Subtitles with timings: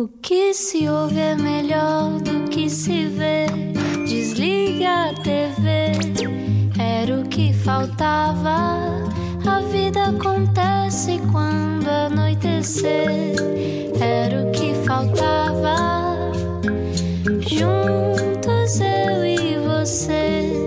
[0.00, 3.44] O que se ouve é melhor do que se vê.
[4.08, 5.92] Desliga a TV,
[6.78, 8.88] era o que faltava.
[9.46, 13.36] A vida acontece quando anoitecer,
[14.00, 16.32] era o que faltava.
[17.46, 20.60] Juntos eu e você.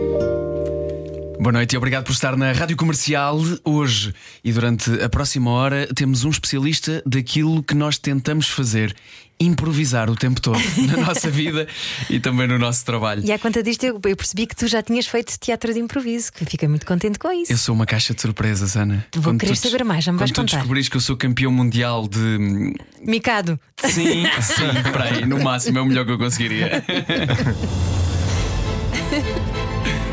[1.44, 3.38] Boa noite e obrigado por estar na Rádio Comercial.
[3.66, 4.14] Hoje
[4.46, 8.96] e durante a próxima hora temos um especialista daquilo que nós tentamos fazer.
[9.40, 11.68] Improvisar o tempo todo na nossa vida
[12.10, 13.24] e também no nosso trabalho.
[13.26, 16.46] E à conta disto, eu, percebi que tu já tinhas feito teatro de improviso, que
[16.46, 17.52] fiquei muito contente com isso.
[17.52, 19.06] Eu sou uma caixa de surpresas, Ana.
[19.14, 20.58] Vou Quando querer tu saber mais, já me vais Quando tu contar.
[20.58, 22.74] descobrires que eu sou campeão mundial de.
[23.02, 23.60] Micado.
[23.84, 26.84] Sim, sim, para aí, no máximo é o melhor que eu conseguiria.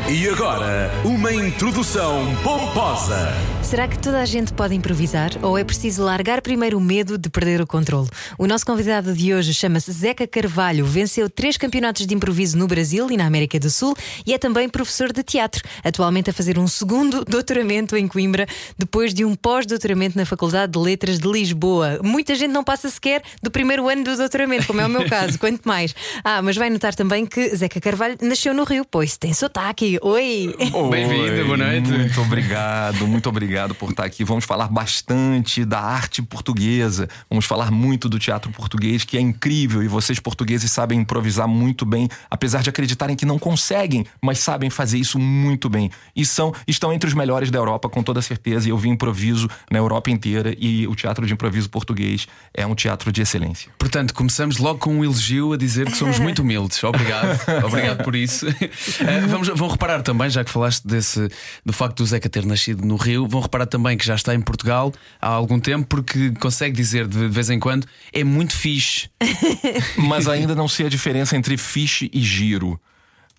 [0.09, 3.33] E agora, uma introdução pomposa.
[3.61, 7.29] Será que toda a gente pode improvisar ou é preciso largar primeiro o medo de
[7.29, 8.09] perder o controle?
[8.37, 13.09] O nosso convidado de hoje chama-se Zeca Carvalho, venceu três campeonatos de improviso no Brasil
[13.09, 16.67] e na América do Sul e é também professor de teatro, atualmente a fazer um
[16.67, 18.45] segundo doutoramento em Coimbra,
[18.77, 21.99] depois de um pós-doutoramento na Faculdade de Letras de Lisboa.
[22.03, 25.37] Muita gente não passa sequer do primeiro ano do doutoramento, como é o meu caso,
[25.39, 25.95] quanto mais.
[26.23, 29.90] Ah, mas vai notar também que Zeca Carvalho nasceu no Rio, pois tem sotaque.
[30.01, 30.55] Oi!
[30.89, 31.91] Bem-vindo, Oi, boa noite.
[31.91, 34.23] Muito obrigado, muito obrigado por estar aqui.
[34.23, 37.09] Vamos falar bastante da arte portuguesa.
[37.29, 39.81] Vamos falar muito do teatro português, que é incrível.
[39.83, 44.69] E vocês, portugueses, sabem improvisar muito bem, apesar de acreditarem que não conseguem, mas sabem
[44.69, 45.89] fazer isso muito bem.
[46.15, 48.67] E são, estão entre os melhores da Europa, com toda certeza.
[48.67, 50.55] E eu vi improviso na Europa inteira.
[50.59, 53.71] E o teatro de improviso português é um teatro de excelência.
[53.77, 56.83] Portanto, começamos logo com um elogio a dizer que somos muito humildes.
[56.83, 58.45] Obrigado, obrigado por isso.
[59.01, 61.27] Eh, vamos, vão reparar também, já que falaste desse,
[61.65, 64.39] do facto do Zeca ter nascido no Rio, vão reparar também que já está em
[64.41, 69.09] Portugal há algum tempo, porque consegue dizer de vez em quando é muito fixe.
[69.97, 72.79] mas ainda não sei a diferença entre fiche e giro.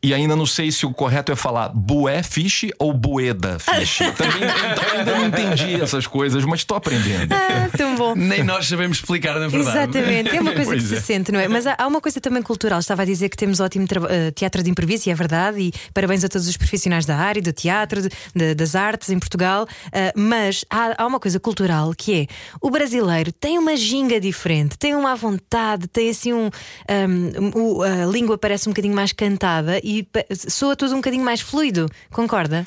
[0.04, 4.04] E ainda não sei se o correto é falar bué fiche ou bueda fiche.
[4.12, 7.32] Também então, ainda não entendi essas coisas, mas estou aprendendo.
[7.32, 8.14] Ah, tão bom.
[8.16, 9.60] Nem nós sabemos explicar, na verdade.
[9.96, 11.00] Exatamente, é uma coisa que Pois se é.
[11.00, 11.46] sente, não é?
[11.46, 12.80] Mas há, há uma coisa também cultural.
[12.80, 16.24] Estava a dizer que temos ótimo eh, teatro de improviso, e é verdade, e parabéns
[16.24, 19.66] a todos os profissionais da área, do teatro, de- de- das artes em Portugal.
[19.92, 22.26] eh, mas há, há uma coisa cultural que é
[22.60, 26.50] o brasileiro tem uma ginga diferente, tem uma vontade, tem assim um.
[26.88, 31.24] um, o- a língua parece um bocadinho mais cantada e pa- soa tudo um bocadinho
[31.24, 32.66] mais fluido, concorda?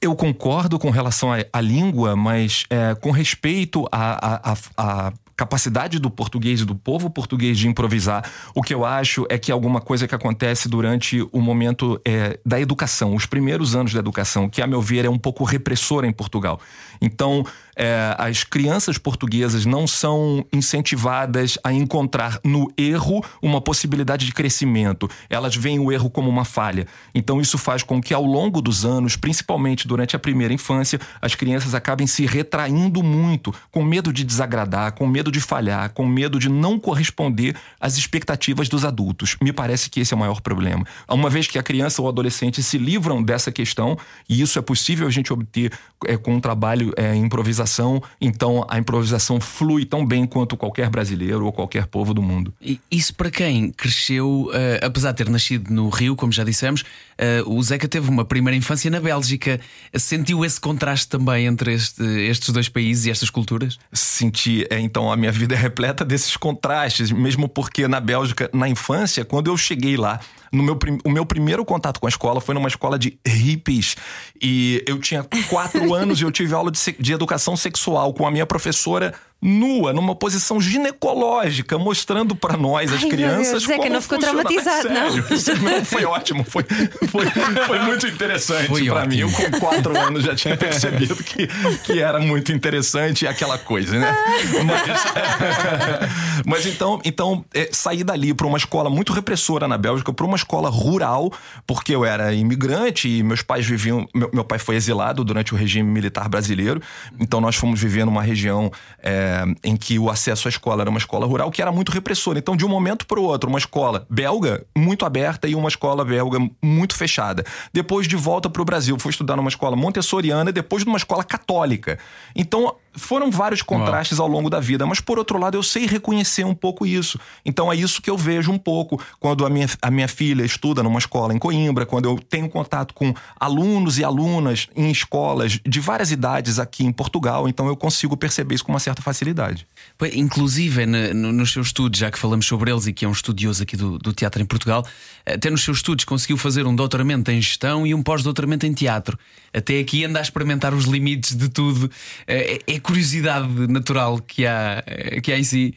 [0.00, 6.64] Eu concordo com relação à, língua, mas é, com respeito à capacidade do português e
[6.64, 10.68] do povo português de improvisar, o que eu acho é que alguma coisa que acontece
[10.68, 15.04] durante o momento é, da educação, os primeiros anos da educação, que a meu ver
[15.04, 16.58] é um pouco repressora em Portugal.
[17.02, 17.44] Então,
[17.76, 25.08] é, as crianças portuguesas não são incentivadas a encontrar no erro uma possibilidade de crescimento.
[25.28, 26.86] Elas veem o erro como uma falha.
[27.14, 31.34] Então, isso faz com que, ao longo dos anos, principalmente durante a primeira infância, as
[31.34, 36.38] crianças acabem se retraindo muito, com medo de desagradar, com medo de falhar, com medo
[36.38, 39.36] de não corresponder às expectativas dos adultos.
[39.42, 40.84] Me parece que esse é o maior problema.
[41.08, 43.98] Uma vez que a criança ou adolescente se livram dessa questão,
[44.28, 45.72] e isso é possível a gente obter
[46.06, 47.28] é, com um trabalho é, em
[47.66, 52.54] improvisação, então a improvisação flui tão bem quanto qualquer brasileiro ou qualquer povo do mundo.
[52.62, 56.84] E Isso para quem cresceu, eh, apesar de ter nascido no Rio, como já dissemos,
[57.18, 59.60] eh, o Zeca teve uma primeira infância na Bélgica.
[59.94, 63.78] Sentiu esse contraste também entre este- estes dois países e estas culturas?
[63.92, 68.68] Senti, é, então a minha vida é repleta desses contrastes, mesmo porque na Bélgica, na
[68.68, 70.20] infância, quando eu cheguei lá,
[70.52, 73.96] no meu, o meu primeiro contato com a escola foi numa escola de hippies.
[74.40, 78.30] E eu tinha quatro anos e eu tive aula de, de educação sexual com a
[78.30, 83.50] minha professora nua, numa posição ginecológica, mostrando pra nós, as Ai, crianças.
[83.50, 85.36] Deus, Zeca, como não ficou traumatizado, não?
[85.38, 86.64] Sério, não, foi ótimo, foi,
[87.08, 87.26] foi,
[87.66, 89.18] foi muito interessante pra mim.
[89.18, 91.46] Eu com quatro anos já tinha percebido que,
[91.84, 94.16] que era muito interessante aquela coisa, né?
[94.64, 100.26] Mas, mas então, então é, saí dali para uma escola muito repressora na Bélgica, para
[100.26, 101.30] uma escola rural,
[101.66, 104.08] porque eu era imigrante e meus pais viviam.
[104.14, 106.80] Meu, meu pai foi exilado durante o regime militar brasileiro,
[107.20, 108.72] então nós fomos viver numa região
[109.02, 109.25] é,
[109.62, 112.38] em que o acesso à escola era uma escola rural que era muito repressora.
[112.38, 116.04] Então, de um momento para o outro, uma escola belga muito aberta e uma escola
[116.04, 117.44] belga muito fechada.
[117.72, 121.24] Depois de volta para o Brasil, fui estudar numa escola montessoriana e depois numa escola
[121.24, 121.98] católica.
[122.34, 126.44] Então, foram vários contrastes ao longo da vida, mas por outro lado eu sei reconhecer
[126.44, 127.18] um pouco isso.
[127.44, 130.82] Então é isso que eu vejo um pouco quando a minha, a minha filha estuda
[130.82, 135.80] numa escola em Coimbra, quando eu tenho contato com alunos e alunas em escolas de
[135.80, 139.66] várias idades aqui em Portugal, então eu consigo perceber isso com uma certa facilidade.
[140.14, 143.62] Inclusive, no, nos seus estudos, já que falamos sobre eles e que é um estudioso
[143.62, 144.84] aqui do, do teatro em Portugal,
[145.24, 149.18] até nos seus estudos conseguiu fazer um doutoramento em gestão e um pós-doutoramento em teatro.
[149.52, 151.90] Até aqui anda a experimentar os limites de tudo.
[152.26, 154.82] É, é curiosidade natural que há,
[155.22, 155.74] que há em si.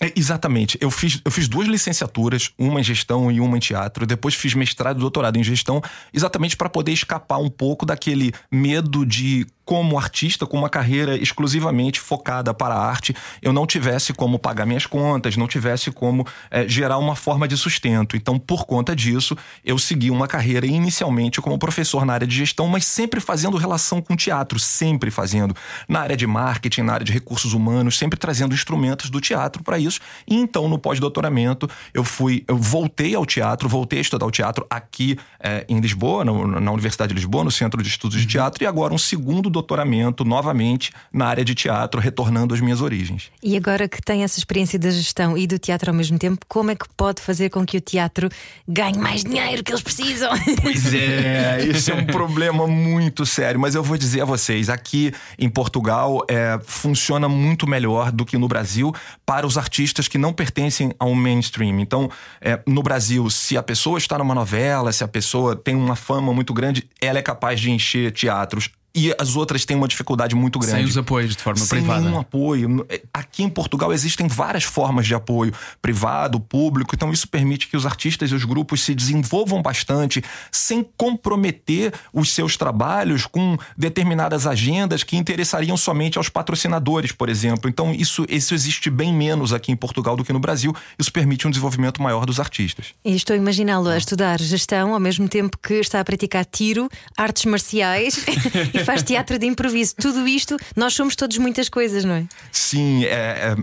[0.00, 0.76] É, exatamente.
[0.80, 4.06] Eu fiz, eu fiz duas licenciaturas, uma em gestão e uma em teatro.
[4.06, 5.80] Depois fiz mestrado e doutorado em gestão,
[6.12, 12.00] exatamente para poder escapar um pouco daquele medo de como artista com uma carreira exclusivamente
[12.00, 16.68] focada para a arte, eu não tivesse como pagar minhas contas, não tivesse como é,
[16.68, 18.16] gerar uma forma de sustento.
[18.16, 22.68] Então, por conta disso, eu segui uma carreira inicialmente como professor na área de gestão,
[22.68, 25.54] mas sempre fazendo relação com teatro, sempre fazendo
[25.88, 29.78] na área de marketing, na área de recursos humanos, sempre trazendo instrumentos do teatro para
[29.78, 30.00] isso.
[30.28, 34.66] E então, no pós-doutoramento, eu fui, eu voltei ao teatro, voltei a estudar o teatro
[34.68, 38.62] aqui é, em Lisboa, no, na Universidade de Lisboa, no Centro de Estudos de Teatro,
[38.62, 43.30] e agora um segundo doutoramento novamente na área de teatro, retornando às minhas origens.
[43.42, 46.70] E agora que tem essa experiência da gestão e do teatro ao mesmo tempo, como
[46.70, 48.28] é que pode fazer com que o teatro
[48.68, 50.30] ganhe mais dinheiro que eles precisam?
[50.60, 53.58] Pois é, esse é um problema muito sério.
[53.58, 58.36] Mas eu vou dizer a vocês, aqui em Portugal é, funciona muito melhor do que
[58.36, 58.92] no Brasil
[59.24, 61.78] para os artistas que não pertencem ao mainstream.
[61.80, 62.10] Então,
[62.40, 66.32] é, no Brasil, se a pessoa está numa novela, se a pessoa tem uma fama
[66.32, 70.58] muito grande, ela é capaz de encher teatros e as outras têm uma dificuldade muito
[70.58, 70.76] grande.
[70.76, 72.00] Sem os apoios de forma Sem privada.
[72.00, 72.86] Sem nenhum apoio.
[73.12, 75.52] Aqui em Portugal existem várias formas de apoio,
[75.82, 80.86] privado, público, então isso permite que os artistas e os grupos se desenvolvam bastante sem
[80.96, 87.68] comprometer os seus trabalhos com determinadas agendas que interessariam somente aos patrocinadores, por exemplo.
[87.68, 90.74] Então isso, isso existe bem menos aqui em Portugal do que no Brasil.
[90.96, 92.94] Isso permite um desenvolvimento maior dos artistas.
[93.04, 96.88] E estou a imaginá-lo a estudar gestão ao mesmo tempo que está a praticar tiro,
[97.16, 98.24] artes marciais
[98.84, 99.94] faz teatro de improviso.
[99.96, 102.24] Tudo isto, nós somos todos muitas coisas, não é?
[102.52, 103.56] Sim, é, é,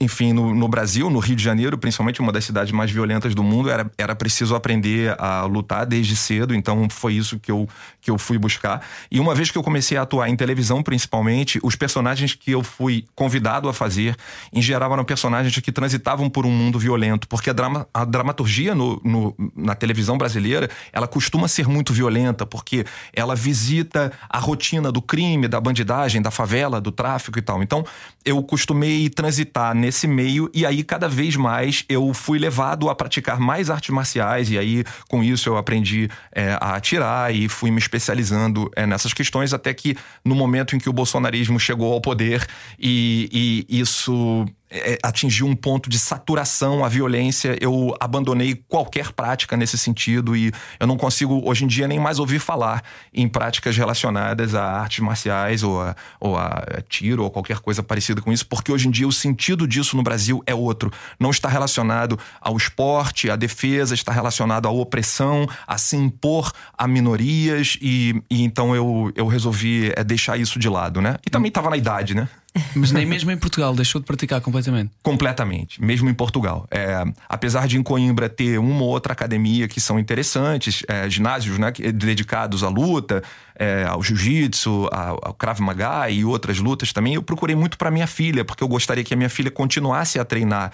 [0.00, 3.42] enfim, no, no, Brasil, no Rio de Janeiro, principalmente uma das cidades mais violentas do
[3.42, 7.68] mundo, era, era preciso aprender a lutar desde cedo, então foi isso que eu,
[8.00, 8.84] que eu fui buscar.
[9.10, 12.62] E uma vez que eu comecei a atuar em televisão, principalmente, os personagens que eu
[12.62, 14.16] fui convidado a fazer,
[14.52, 18.74] em geral, eram personagens que transitavam por um mundo violento, porque a, drama, a dramaturgia
[18.74, 24.63] no, no, na televisão brasileira, ela costuma ser muito violenta, porque ela visita a rotina
[24.64, 27.62] rotina do crime, da bandidagem, da favela, do tráfico e tal.
[27.62, 27.84] Então,
[28.24, 33.38] eu costumei transitar nesse meio e aí cada vez mais eu fui levado a praticar
[33.38, 37.78] mais artes marciais e aí com isso eu aprendi é, a atirar e fui me
[37.78, 42.46] especializando é, nessas questões até que no momento em que o bolsonarismo chegou ao poder
[42.78, 49.56] e, e isso é, atingiu um ponto de saturação, a violência, eu abandonei qualquer prática
[49.56, 52.82] nesse sentido e eu não consigo hoje em dia nem mais ouvir falar
[53.12, 58.20] em práticas relacionadas a artes marciais ou a, ou a tiro ou qualquer coisa parecida
[58.20, 60.90] com isso, porque hoje em dia o sentido disso no Brasil é outro.
[61.20, 66.88] Não está relacionado ao esporte, à defesa, está relacionado à opressão, a se impor a
[66.88, 71.16] minorias e, e então eu, eu resolvi é, deixar isso de lado, né?
[71.24, 72.28] E também estava na idade, né?
[72.74, 74.92] Mas nem mesmo em Portugal deixou de praticar completamente.
[75.02, 76.66] Completamente, mesmo em Portugal.
[76.70, 81.58] É, apesar de em Coimbra ter uma ou outra academia que são interessantes, é, ginásios
[81.58, 83.22] né, dedicados à luta,
[83.56, 88.06] é, ao jiu-jitsu, ao, Krav Maga e outras lutas também, eu procurei muito para minha
[88.06, 90.70] filha, porque eu gostaria que a minha filha continuasse a treinar.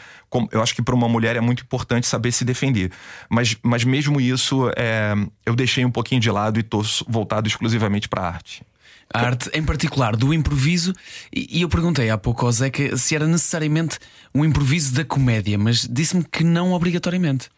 [0.52, 2.92] Eu acho que para uma mulher é muito importante saber se defender.
[3.28, 5.14] Mas, mas mesmo isso, é,
[5.46, 8.62] eu deixei um pouquinho de lado e estou voltado exclusivamente para a arte
[9.12, 10.94] a arte em particular do improviso.
[11.34, 13.98] E eu perguntei há pouco ao Zeca se era necessariamente
[14.34, 17.48] um improviso da comédia, mas disse-me que não obrigatoriamente.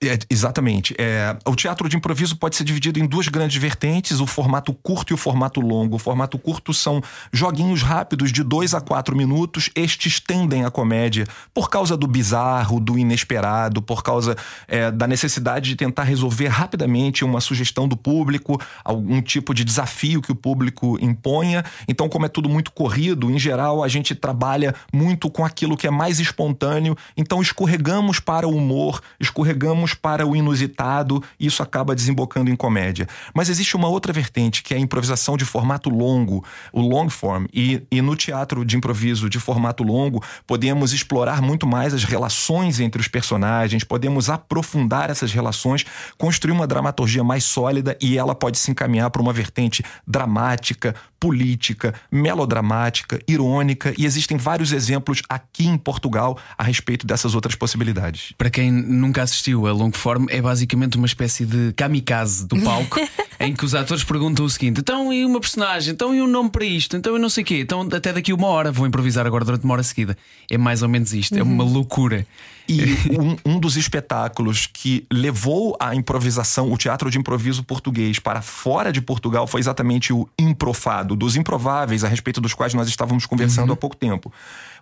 [0.00, 0.94] É, exatamente.
[0.96, 5.12] É, o teatro de improviso pode ser dividido em duas grandes vertentes: o formato curto
[5.12, 5.96] e o formato longo.
[5.96, 7.02] O formato curto são
[7.32, 9.70] joguinhos rápidos de dois a quatro minutos.
[9.74, 14.36] Estes tendem à comédia por causa do bizarro, do inesperado, por causa
[14.68, 20.22] é, da necessidade de tentar resolver rapidamente uma sugestão do público, algum tipo de desafio
[20.22, 21.64] que o público imponha.
[21.88, 25.88] Então, como é tudo muito corrido, em geral a gente trabalha muito com aquilo que
[25.88, 26.96] é mais espontâneo.
[27.16, 33.06] Então, escorregamos para o humor, escorregamos para o inusitado isso acaba desembocando em comédia.
[33.34, 37.46] Mas existe uma outra vertente que é a improvisação de formato longo, o long form.
[37.52, 42.80] E, e no teatro de improviso de formato longo, podemos explorar muito mais as relações
[42.80, 45.84] entre os personagens, podemos aprofundar essas relações,
[46.16, 51.94] construir uma dramaturgia mais sólida e ela pode se encaminhar para uma vertente dramática, política,
[52.10, 58.32] melodramática, irônica, e existem vários exemplos aqui em Portugal a respeito dessas outras possibilidades.
[58.38, 63.00] Para quem nunca assistiu a long form, é basicamente uma espécie de kamikaze do palco
[63.40, 65.92] em que os atores perguntam o seguinte: então e uma personagem?
[65.92, 66.96] Então e um nome para isto?
[66.96, 67.60] Então eu não sei o quê?
[67.60, 70.16] Então até daqui uma hora vou improvisar agora durante uma hora seguida.
[70.50, 72.26] É mais ou menos isto, é uma loucura.
[72.68, 72.82] E
[73.18, 78.92] um, um, dos espetáculos que levou a improvisação, o teatro de improviso português, para fora
[78.92, 83.68] de Portugal foi exatamente o Improfado, dos improváveis, a respeito dos quais nós estávamos conversando
[83.68, 83.74] uhum.
[83.74, 84.32] há pouco tempo.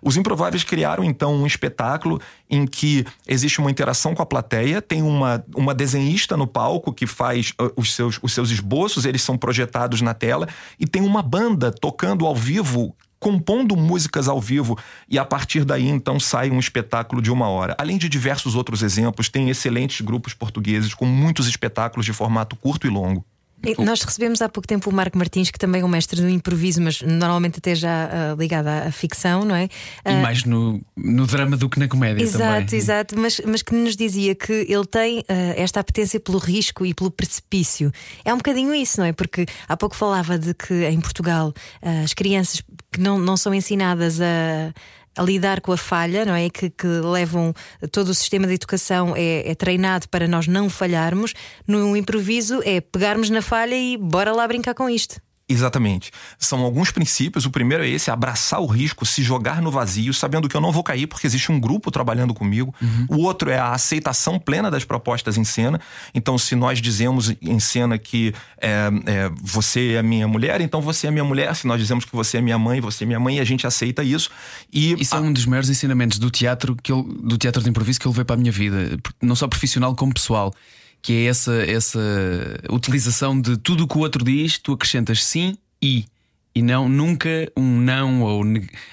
[0.01, 5.01] Os improváveis criaram então um espetáculo em que existe uma interação com a plateia, tem
[5.01, 9.37] uma, uma desenhista no palco que faz uh, os seus, os seus esboços, eles são
[9.37, 10.47] projetados na tela,
[10.79, 14.77] e tem uma banda tocando ao vivo compondo músicas ao vivo
[15.09, 17.75] e a partir daí então sai um espetáculo de uma hora.
[17.77, 22.87] Além de diversos outros exemplos, tem excelentes grupos portugueses com muitos espetáculos de formato curto
[22.87, 23.25] e longo.
[23.79, 26.81] Nós recebemos há pouco tempo o Marco Martins, que também é um mestre do improviso,
[26.81, 29.65] mas normalmente até já uh, ligado à, à, ficção, não é?
[29.65, 32.77] Uh, e ah, mais no, no drama do que na comédia exato, também.
[32.77, 35.23] Exato, mas, mas que nos dizia que ele tem uh,
[35.55, 37.91] esta apetência pelo risco e pelo precipício.
[38.23, 39.11] É um bocadinho isso, não é?
[39.11, 41.53] Porque há pouco falava de que em Portugal
[42.03, 42.61] as crianças
[42.91, 44.73] que não, não são ensinadas a
[45.17, 46.49] a lidar com a falha, não é?
[46.49, 47.53] Que, que levam
[47.91, 51.33] todo o sistema de educação é, é, treinado para nós não falharmos.
[51.67, 55.19] No improviso é pegarmos na falha e bora lá brincar com isto.
[55.49, 56.11] Exatamente.
[56.37, 57.45] São alguns princípios.
[57.45, 60.73] O primeiro é esse: abraçar o risco, se jogar no vazio, sabendo que eu não
[60.73, 62.75] vou cair porque existe um grupo trabalhando comigo.
[62.81, 63.05] Uhum.
[63.09, 65.79] O outro é a aceitação plena das propostas em cena.
[66.13, 71.07] Então, se nós dizemos em cena que é, é, você é minha mulher, então você
[71.07, 71.55] é minha mulher.
[71.55, 73.65] Se nós dizemos que você é minha mãe, você é minha mãe, e a gente
[73.65, 74.29] aceita isso.
[74.71, 75.21] E isso é a...
[75.21, 78.11] é um dos maiores ensinamentos do teatro que eu, do teatro de improviso que eu
[78.11, 80.53] levei para a minha vida, não só profissional como pessoal
[81.01, 81.99] que é essa, essa
[82.69, 86.05] utilização de tudo o que o outro diz, tu acrescentas sim e.
[86.55, 88.43] E não nunca um não, ou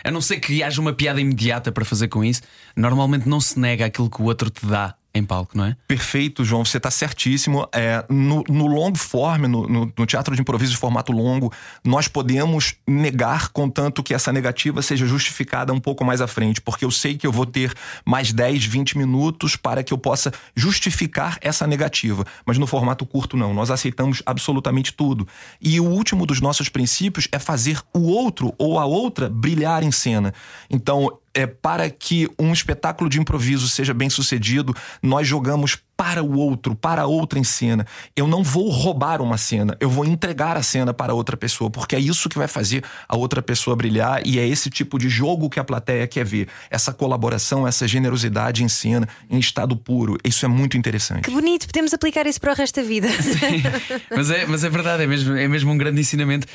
[0.05, 2.43] a não ser que haja uma piada imediata para fazer com isso,
[2.77, 5.77] normalmente não se nega aquilo que o outro te dá em palco, não é?
[5.87, 7.69] Perfeito, João, você está certíssimo.
[7.73, 11.53] É, no, no long form, no, no, no, teatro de improviso de formato longo,
[11.85, 16.85] nós podemos negar, contanto que essa negativa seja justificada um pouco mais à frente, porque
[16.85, 17.73] eu sei que eu vou ter
[18.05, 22.25] mais 10, 20 minutos para que eu possa justificar essa negativa.
[22.45, 23.55] Mas no formato curto, não.
[23.55, 25.29] Nós aceitamos absolutamente tudo.
[25.61, 29.93] E o último dos nossos princípios é fazer o outro ou a outra brilhar em
[29.93, 30.35] cena.
[30.69, 36.39] Então, é, para que um espetáculo de improviso seja bem sucedido, nós jogamos para o
[36.39, 37.87] outro, para a outra em cena.
[38.17, 41.97] Eu não vou roubar uma cena, eu vou entregar a cena para outra pessoa, porque
[41.97, 45.49] é isso que vai fazer a outra pessoa brilhar e é esse tipo de jogo
[45.49, 46.49] que a plateia quer ver.
[46.71, 50.19] Essa colaboração, essa generosidade em cena, em estado puro.
[50.25, 51.23] Isso é muito interessante.
[51.23, 53.09] Que bonito, podemos aplicar isso para o resto da vida.
[53.23, 53.63] Sim,
[54.11, 56.47] mas é, mas é verdade, é mesmo, é mesmo um grande ensinamento.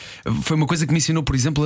[0.44, 1.64] Foi uma coisa que me ensinou, por exemplo,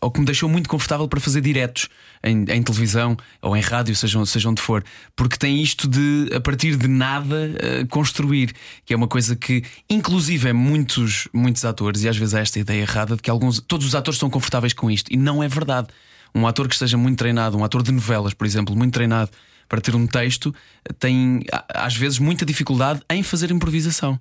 [0.00, 1.88] ou que me deixou muito confortável para fazer diretos
[2.22, 6.40] em, em televisão ou em rádio, seja, seja onde for, porque tem isto de, a
[6.40, 8.54] partir de nada nada uh, construir,
[8.84, 12.58] que é uma coisa que, inclusive, é muitos, muitos atores, e às vezes há esta
[12.58, 15.48] ideia errada de que alguns, todos os atores são confortáveis com isto, e não é
[15.48, 15.88] verdade.
[16.34, 19.30] Um ator que esteja muito treinado, um ator de novelas, por exemplo, muito treinado
[19.68, 20.54] para ter um texto,
[20.98, 21.40] tem
[21.74, 24.20] às vezes muita dificuldade em fazer improvisação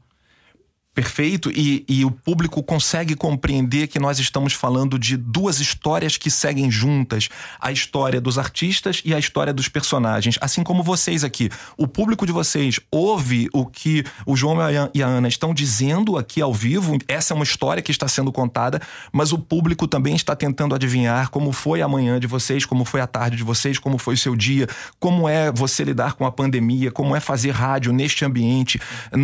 [0.95, 6.31] perfeito e, e, o público consegue compreender que nós estamos falando de duas histórias que
[6.31, 7.27] seguem juntas:
[7.59, 10.37] a história dos artistas e a história dos personagens.
[10.39, 11.49] Assim como vocês aqui.
[11.77, 14.57] O público de vocês ouve o que o João
[14.93, 16.97] e a Ana estão dizendo aqui ao vivo.
[17.09, 21.29] Essa é uma história que está sendo contada, mas o público também está tentando adivinhar
[21.29, 24.17] como foi a manhã de vocês, como foi a tarde de vocês, como foi o
[24.17, 28.79] seu dia, como é você lidar com a pandemia, como é fazer rádio neste ambiente,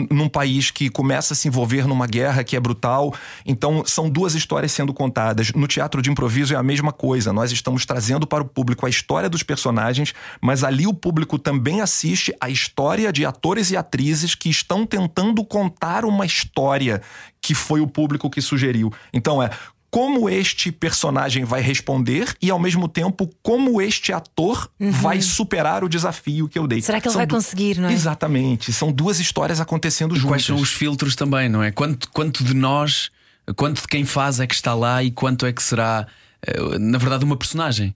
[0.10, 3.14] num país que começa a se envolver envolver numa guerra que é brutal.
[3.46, 5.52] Então, são duas histórias sendo contadas.
[5.54, 7.32] No teatro de improviso é a mesma coisa.
[7.32, 11.82] Nós estamos trazendo para o público a história dos personagens, mas ali o público também
[11.82, 17.02] assiste a história de atores e atrizes que estão tentando contar uma história
[17.40, 18.92] que foi o público que sugeriu.
[19.14, 19.50] Então, é
[19.92, 24.90] como este personagem vai responder e, ao mesmo tempo, como este ator uhum.
[24.90, 26.82] vai superar o desafio que eu dei.
[26.82, 27.36] Será que ele São vai du...
[27.36, 27.94] conseguir, não é?
[27.94, 28.72] Exatamente.
[28.72, 30.30] São duas histórias acontecendo e juntas.
[30.30, 31.72] Quais são os filtros também, não é?
[31.72, 33.12] Quanto, quanto de nós,
[33.58, 36.08] quanto de quem faz é que está lá e quanto é que será,
[36.42, 37.94] eh, na verdade, uma personagem?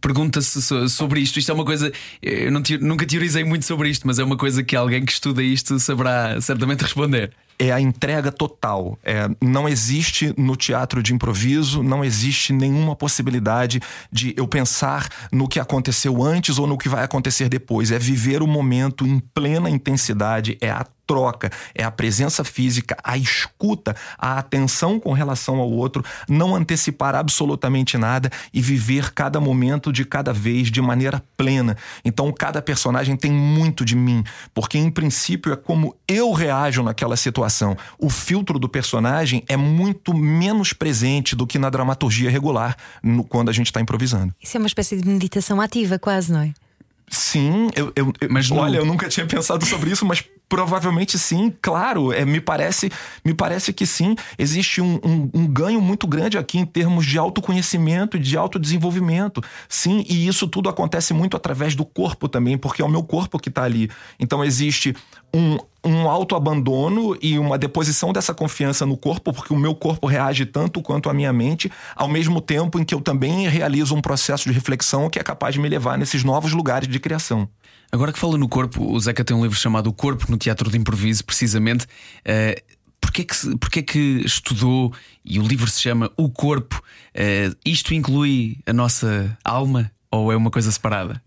[0.00, 1.38] pergunta-se sobre isto.
[1.38, 1.92] Isto é uma coisa.
[2.22, 5.42] Eu não, nunca teorizei muito sobre isto, mas é uma coisa que alguém que estuda
[5.42, 7.30] isto saberá certamente responder
[7.60, 8.98] é a entrega total.
[9.04, 15.46] É, não existe no teatro de improviso, não existe nenhuma possibilidade de eu pensar no
[15.46, 17.90] que aconteceu antes ou no que vai acontecer depois.
[17.90, 23.18] É viver o momento em plena intensidade, é a troca, é a presença física, a
[23.18, 29.92] escuta, a atenção com relação ao outro, não antecipar absolutamente nada e viver cada momento
[29.92, 31.76] de cada vez de maneira plena.
[32.04, 34.22] Então, cada personagem tem muito de mim,
[34.54, 37.76] porque em princípio é como eu reajo naquela situação.
[37.98, 43.48] O filtro do personagem é muito menos presente do que na dramaturgia regular, no, quando
[43.48, 44.32] a gente está improvisando.
[44.40, 46.52] Isso é uma espécie de meditação ativa, quase, não é?
[47.10, 52.12] Sim, eu, eu, mas olha, eu nunca tinha pensado sobre isso, mas Provavelmente sim, claro.
[52.12, 52.90] É, me, parece,
[53.24, 54.16] me parece que sim.
[54.36, 59.40] Existe um, um, um, ganho muito grande aqui em termos de autoconhecimento e de autodesenvolvimento.
[59.68, 63.38] Sim, e isso tudo acontece muito através do corpo também, porque é o meu corpo
[63.38, 63.88] que está ali.
[64.18, 64.92] Então existe
[65.34, 70.46] um, um autoabandono e uma deposição dessa confiança no corpo, porque o meu corpo reage
[70.46, 74.48] tanto quanto a minha mente, ao mesmo tempo em que eu também realizo um processo
[74.48, 77.48] de reflexão que é capaz de me levar nesses novos lugares de criação.
[77.92, 80.70] Agora que fala no corpo, o Zeca tem um livro chamado O Corpo no Teatro
[80.70, 81.86] de Improviso, precisamente.
[82.24, 84.92] Uh, Porquê que, porquê que estudou
[85.24, 86.80] e o livro se chama O Corpo?
[87.14, 91.20] Uh, isto inclui a nossa alma ou é uma coisa separada?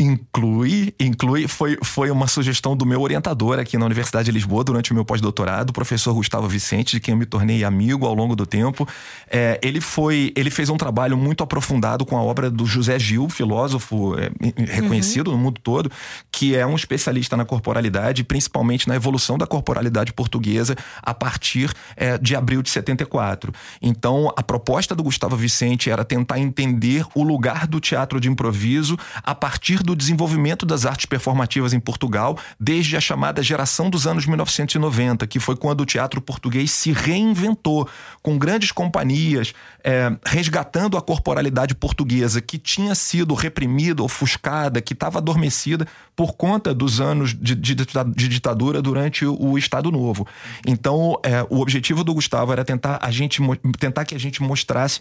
[0.00, 4.92] Inclui, inclui, foi, foi uma sugestão do meu orientador aqui na Universidade de Lisboa durante
[4.92, 8.34] o meu pós-doutorado, o professor Gustavo Vicente, de quem eu me tornei amigo ao longo
[8.34, 8.88] do tempo.
[9.30, 13.28] É, ele foi, ele fez um trabalho muito aprofundado com a obra do José Gil,
[13.28, 14.30] filósofo é,
[14.72, 15.36] reconhecido uhum.
[15.36, 15.92] no mundo todo,
[16.32, 22.16] que é um especialista na corporalidade, principalmente na evolução da corporalidade portuguesa a partir é,
[22.16, 23.52] de abril de 74.
[23.82, 28.96] Então, a proposta do Gustavo Vicente era tentar entender o lugar do teatro de improviso
[29.22, 34.06] a partir do do desenvolvimento das artes performativas em Portugal desde a chamada geração dos
[34.06, 37.88] anos 1990, que foi quando o teatro português se reinventou,
[38.22, 45.18] com grandes companhias, é, resgatando a corporalidade portuguesa que tinha sido reprimida, ofuscada, que estava
[45.18, 50.26] adormecida por conta dos anos de, de, de ditadura durante o, Estado Novo.
[50.66, 53.42] Então, é, o objetivo do Gustavo era tentar, a gente,
[53.78, 55.00] tentar que a gente mostrasse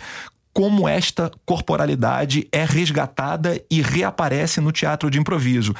[0.59, 5.73] como esta corporalidade é resgatada e reaparece no teatro de improviso.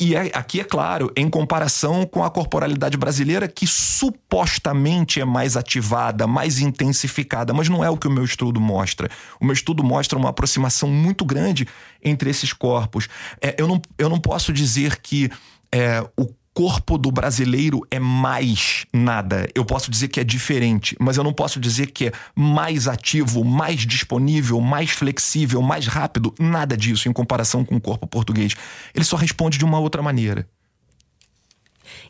[0.00, 5.54] E é, aqui é claro, em comparação com a corporalidade brasileira, que supostamente é mais
[5.54, 9.10] ativada, mais intensificada, mas não é o que o meu estudo mostra.
[9.38, 11.68] O meu estudo mostra uma aproximação muito grande
[12.02, 13.10] entre esses corpos.
[13.38, 15.30] É, eu, não, eu não posso dizer que
[15.70, 19.48] é, o corpo do brasileiro é mais nada.
[19.54, 23.44] Eu posso dizer que é diferente, mas eu não posso dizer que é mais ativo,
[23.44, 26.34] mais disponível, mais flexível, mais rápido.
[26.38, 28.54] Nada disso em comparação com o corpo português.
[28.94, 30.46] Ele só responde de uma outra maneira.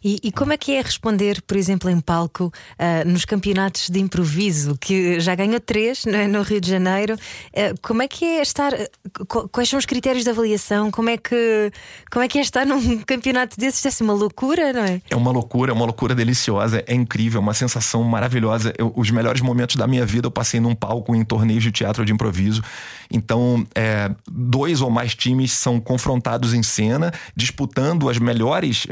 [0.05, 4.01] E, e, como é que é responder, por exemplo, em palco uh, nos campeonatos de
[4.01, 6.27] improviso, que já ganhou três é?
[6.27, 7.15] no Rio de Janeiro?
[7.15, 8.73] Uh, como é que é estar?
[9.51, 10.91] Quais são os critérios de avaliação?
[10.91, 11.71] Como é que,
[12.11, 13.83] como é, que é estar num campeonato desses?
[13.93, 15.01] Ser uma loucura, não é?
[15.11, 18.73] É uma loucura, é uma loucura deliciosa, é incrível, é uma sensação maravilhosa.
[18.79, 22.05] Eu, os melhores momentos da minha vida eu passei num palco em torneios de teatro
[22.05, 22.63] de improviso.
[23.13, 28.87] Então, é, dois ou mais times são confrontados em cena, disputando as melhores,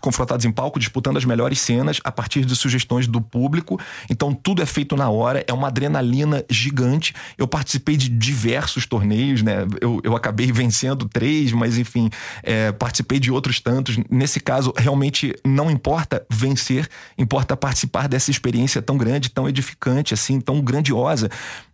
[0.00, 3.78] confrontados em palco disputando as melhores cenas a partir de sugestões do público.
[4.08, 7.14] Então tudo é feito na hora, é uma adrenalina gigante.
[7.36, 9.66] Eu participei de diversos torneios, né?
[9.80, 12.08] Eu, eu acabei vencendo três, mas enfim,
[12.42, 13.98] é, participei de outros tantos.
[14.10, 20.40] Nesse caso, realmente não importa vencer, importa participar dessa experiência tão grande, tão edificante, assim,
[20.40, 21.30] tão grandiosa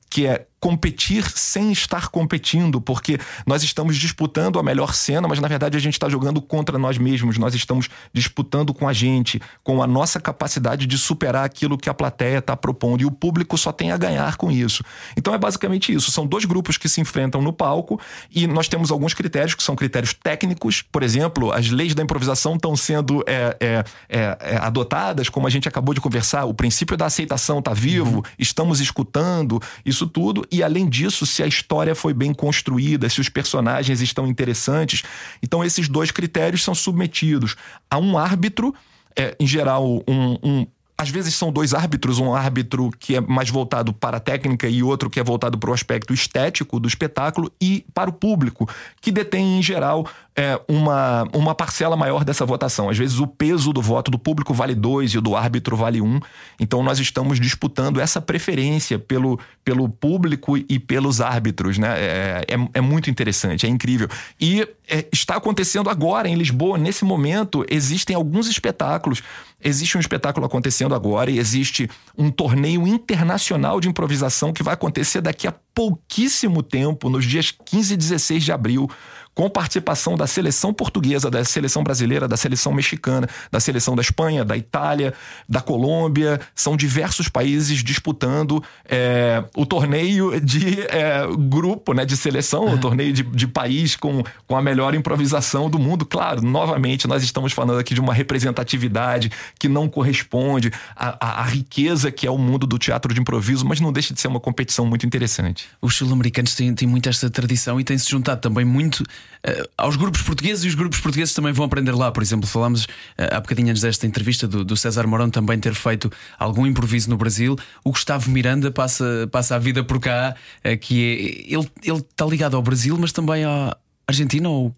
[0.08, 5.48] que é competir sem estar competindo, porque nós estamos disputando a melhor cena, mas na
[5.48, 9.82] verdade a gente está jogando contra nós mesmos, nós estamos disputando com a gente, com
[9.82, 13.72] a nossa capacidade de superar aquilo que a plateia está propondo, e o público só
[13.72, 14.84] tem a ganhar com isso.
[15.16, 17.98] Então é basicamente isso: são dois grupos que se enfrentam no palco
[18.30, 22.56] e nós temos alguns critérios que são critérios técnicos, por exemplo, as leis da improvisação
[22.56, 26.96] estão sendo é, é, é, é adotadas, como a gente acabou de conversar, o princípio
[26.96, 28.22] da aceitação está vivo, uhum.
[28.38, 33.28] estamos escutando, isso tudo e além disso, se a história foi bem construída, se os
[33.28, 35.02] personagens estão interessantes.
[35.42, 37.56] Então, esses dois critérios são submetidos
[37.90, 38.74] a um árbitro,
[39.16, 40.66] é, em geral, um, um
[41.00, 44.82] às vezes são dois árbitros, um árbitro que é mais voltado para a técnica e
[44.82, 48.68] outro que é voltado para o aspecto estético do espetáculo e para o público,
[49.00, 52.90] que detém, em geral, é, uma, uma parcela maior dessa votação.
[52.90, 56.02] Às vezes o peso do voto do público vale dois e o do árbitro vale
[56.02, 56.20] um.
[56.58, 61.78] Então nós estamos disputando essa preferência pelo, pelo público e pelos árbitros.
[61.78, 61.88] Né?
[61.98, 64.08] É, é, é muito interessante, é incrível.
[64.38, 69.22] E é, está acontecendo agora em Lisboa, nesse momento, existem alguns espetáculos.
[69.62, 75.20] Existe um espetáculo acontecendo agora e existe um torneio internacional de improvisação que vai acontecer
[75.20, 78.90] daqui a pouquíssimo tempo, nos dias 15 e 16 de abril
[79.34, 84.44] com participação da seleção portuguesa, da seleção brasileira, da seleção mexicana, da seleção da Espanha,
[84.44, 85.14] da Itália,
[85.48, 86.38] da Colômbia.
[86.54, 93.14] São diversos países disputando é, o torneio de é, grupo, né, de seleção, o torneio
[93.14, 96.04] de, de país com, com a melhor improvisação do mundo.
[96.04, 101.44] Claro, novamente, nós estamos falando aqui de uma representatividade que não corresponde à, à, à
[101.44, 104.40] riqueza que é o mundo do teatro de improviso, mas não deixa de ser uma
[104.40, 105.69] competição muito interessante.
[105.80, 110.22] Os sul-americanos têm, têm muito esta tradição e têm-se juntado também muito uh, aos grupos
[110.22, 112.10] portugueses e os grupos portugueses também vão aprender lá.
[112.10, 112.88] Por exemplo, falámos uh,
[113.32, 117.16] há bocadinho antes desta entrevista do, do César Mourão também ter feito algum improviso no
[117.16, 117.56] Brasil.
[117.84, 122.26] O Gustavo Miranda passa, passa a vida por cá, uh, que é, ele, ele está
[122.26, 124.74] ligado ao Brasil, mas também à Argentina ou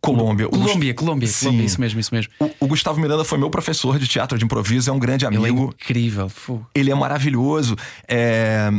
[0.00, 0.48] Colômbia.
[0.48, 1.46] Colômbia, Colômbia, Sim.
[1.46, 2.32] Colômbia, isso mesmo, isso mesmo.
[2.38, 5.44] O, o, Gustavo Miranda foi meu professor de teatro de improviso, é um grande amigo.
[5.44, 6.30] Ele é incrível.
[6.74, 7.76] Ele é maravilhoso.
[8.06, 8.70] É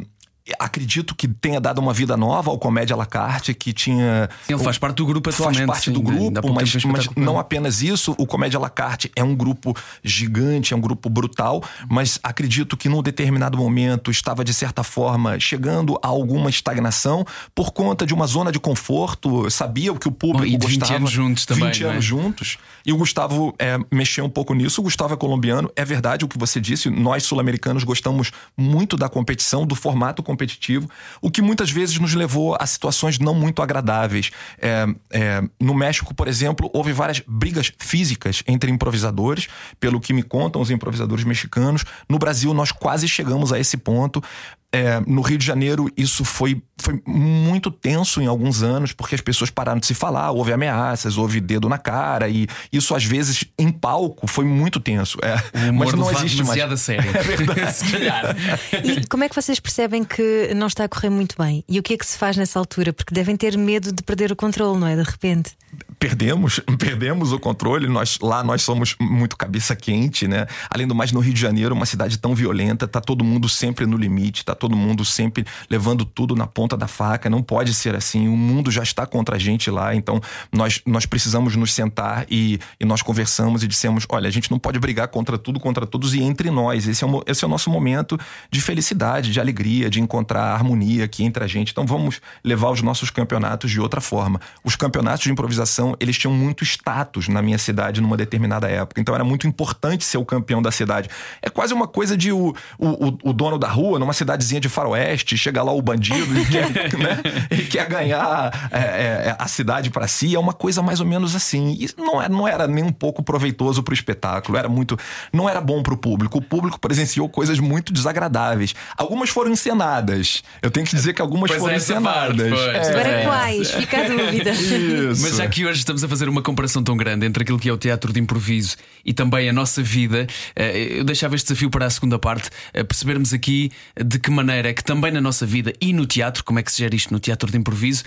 [0.59, 4.29] acredito que tenha dado uma vida nova ao Comédia à la carte, que tinha.
[4.47, 5.57] Ele faz parte do grupo atualmente.
[5.57, 8.15] Faz parte sim, do grupo, mas, mas não apenas isso.
[8.17, 12.77] O Comédia à la carte é um grupo gigante, é um grupo brutal, mas acredito
[12.77, 18.13] que num determinado momento estava, de certa forma, chegando a alguma estagnação por conta de
[18.13, 19.49] uma zona de conforto.
[19.49, 20.93] Sabia o que o público oh, e gostava.
[20.93, 21.65] 20 anos juntos também.
[21.65, 22.01] 20 anos é?
[22.01, 22.57] juntos.
[22.85, 24.79] E o Gustavo é, mexeu um pouco nisso.
[24.81, 25.69] O Gustavo é colombiano.
[25.75, 26.89] É verdade o que você disse.
[26.89, 30.87] Nós, sul-americanos, gostamos muito da competição, do formato competitivo competitivo,
[31.19, 34.29] o que muitas vezes nos levou a situações não muito agradáveis.
[34.59, 39.47] É, é, no México, por exemplo, houve várias brigas físicas entre improvisadores,
[39.79, 41.83] pelo que me contam os improvisadores mexicanos.
[42.07, 44.23] No Brasil, nós quase chegamos a esse ponto.
[44.71, 49.21] É, no Rio de Janeiro, isso foi, foi muito tenso em alguns anos, porque as
[49.21, 53.45] pessoas pararam de se falar, houve ameaças, houve dedo na cara, e isso, às vezes,
[53.57, 55.17] em palco, foi muito tenso.
[55.23, 56.79] É, mas não existe mais.
[56.79, 57.07] Sério.
[57.17, 57.71] É verdade.
[57.73, 58.35] se calhar.
[58.83, 61.63] E como é que vocês percebem que não está a correr muito bem?
[61.67, 62.91] E o que é que se faz nessa altura?
[62.91, 64.95] Porque devem ter medo de perder o controle, não é?
[64.95, 65.55] De repente
[65.99, 67.87] perdemos, perdemos o controle.
[67.87, 70.47] Nós lá nós somos muito cabeça quente, né?
[70.69, 73.85] Além do mais no Rio de Janeiro, uma cidade tão violenta, tá todo mundo sempre
[73.85, 77.29] no limite, tá todo mundo sempre levando tudo na ponta da faca.
[77.29, 78.27] Não pode ser assim.
[78.27, 82.59] O mundo já está contra a gente lá, então nós nós precisamos nos sentar e,
[82.79, 86.13] e nós conversamos e dissemos, olha, a gente não pode brigar contra tudo, contra todos
[86.13, 86.87] e entre nós.
[86.87, 88.19] Esse é o, esse é o nosso momento
[88.51, 91.71] de felicidade, de alegria, de encontrar harmonia aqui entre a gente.
[91.71, 94.39] Então vamos levar os nossos campeonatos de outra forma.
[94.63, 95.66] Os campeonatos de improvisação
[95.99, 99.01] eles tinham muito status na minha cidade numa determinada época.
[99.01, 101.09] Então era muito importante ser o campeão da cidade.
[101.41, 105.37] É quase uma coisa de o, o, o dono da rua, numa cidadezinha de faroeste,
[105.37, 110.07] chega lá o bandido e quer, né, e quer ganhar é, é, a cidade para
[110.07, 110.35] si.
[110.35, 111.77] É uma coisa mais ou menos assim.
[111.79, 114.57] E não era, não era nem um pouco proveitoso para o espetáculo.
[114.57, 114.97] Era muito.
[115.31, 116.37] Não era bom para o público.
[116.37, 118.73] O público presenciou coisas muito desagradáveis.
[118.97, 120.43] Algumas foram encenadas.
[120.61, 122.49] Eu tenho que dizer que algumas pois foram é, encenadas.
[122.49, 122.89] Parte, é.
[122.89, 123.71] Agora quais?
[123.71, 124.51] Fica a dúvida.
[124.51, 125.21] Isso.
[125.21, 127.73] Mas já que hoje estamos a fazer uma comparação tão grande entre aquilo que é
[127.73, 131.85] o teatro de improviso e também a nossa vida, eh, eu deixava este desafio para
[131.85, 133.71] a segunda parte, eh, percebermos aqui
[134.03, 136.71] de que maneira é que também na nossa vida e no teatro, como é que
[136.71, 138.03] se gera isto no teatro de improviso,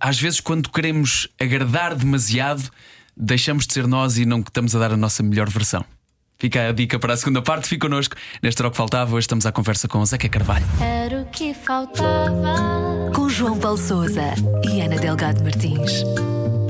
[0.00, 2.70] às vezes quando queremos agradar demasiado,
[3.16, 5.84] deixamos de ser nós e não estamos a dar a nossa melhor versão.
[6.38, 7.66] Fica a dica para a segunda parte.
[7.66, 8.14] Fique connosco.
[8.42, 10.66] Neste Era o que Faltava, hoje estamos à conversa com Zeca Carvalho.
[10.80, 13.10] Era o que faltava.
[13.14, 16.04] Com João Paulo Souza e Ana Delgado Martins.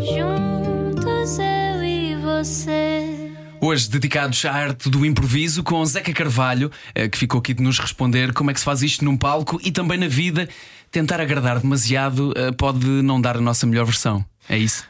[0.07, 3.33] Juntos eu e você.
[3.61, 7.81] Hoje dedicados à arte do improviso com Zeca Carvalho, eh, que ficou aqui de nos
[7.81, 10.49] responder como é que se faz isto num palco e também na vida.
[10.93, 14.25] Tentar agradar demasiado eh, pode não dar a nossa melhor versão.
[14.49, 14.87] É isso?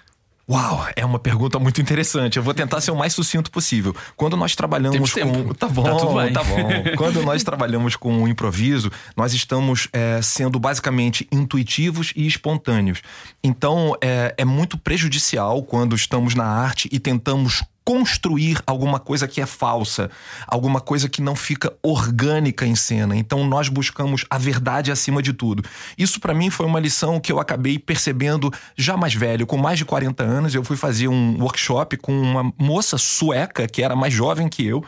[0.48, 2.37] Uau, é uma pergunta muito interessante.
[2.37, 3.94] Eu vou tentar ser o mais sucinto possível.
[4.16, 5.54] Quando nós trabalhamos com.
[5.54, 6.68] Tá bom, tá, tá, bom.
[6.96, 13.02] Quando nós trabalhamos com o improviso, nós estamos é, sendo basicamente intuitivos e espontâneos.
[13.42, 19.40] Então é, é muito prejudicial quando estamos na arte e tentamos construir alguma coisa que
[19.40, 20.11] é falsa,
[20.44, 23.16] alguma coisa que não fica orgânica em cena.
[23.16, 25.62] Então nós buscamos a verdade acima de tudo.
[25.96, 29.79] Isso para mim foi uma lição que eu acabei percebendo já mais velho, com mais
[29.79, 34.12] de 40 anos, eu fui fazer um workshop com uma moça sueca que era mais
[34.12, 34.85] jovem que eu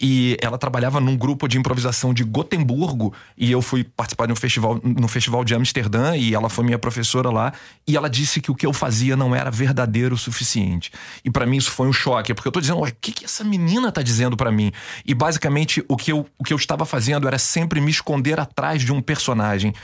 [0.00, 4.36] e ela trabalhava num grupo de improvisação de Gotemburgo e eu fui participar de um
[4.36, 7.52] festival no festival de Amsterdã e ela foi minha professora lá
[7.86, 10.90] e ela disse que o que eu fazia não era verdadeiro o suficiente.
[11.22, 13.44] E para mim isso foi um choque, porque eu tô dizendo, o que que essa
[13.44, 14.72] menina tá dizendo para mim?
[15.04, 18.82] E basicamente o que eu o que eu estava fazendo era sempre me esconder atrás
[18.82, 19.74] de um personagem.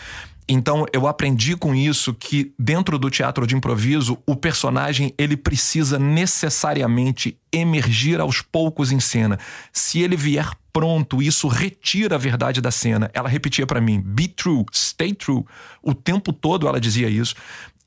[0.48, 5.98] Então eu aprendi com isso que dentro do teatro de improviso o personagem ele precisa
[5.98, 9.38] necessariamente emergir aos poucos em cena.
[9.72, 13.11] Se ele vier pronto, isso retira a verdade da cena.
[13.12, 15.44] Ela repetia para mim: "Be true, stay true".
[15.82, 17.35] O tempo todo ela dizia isso.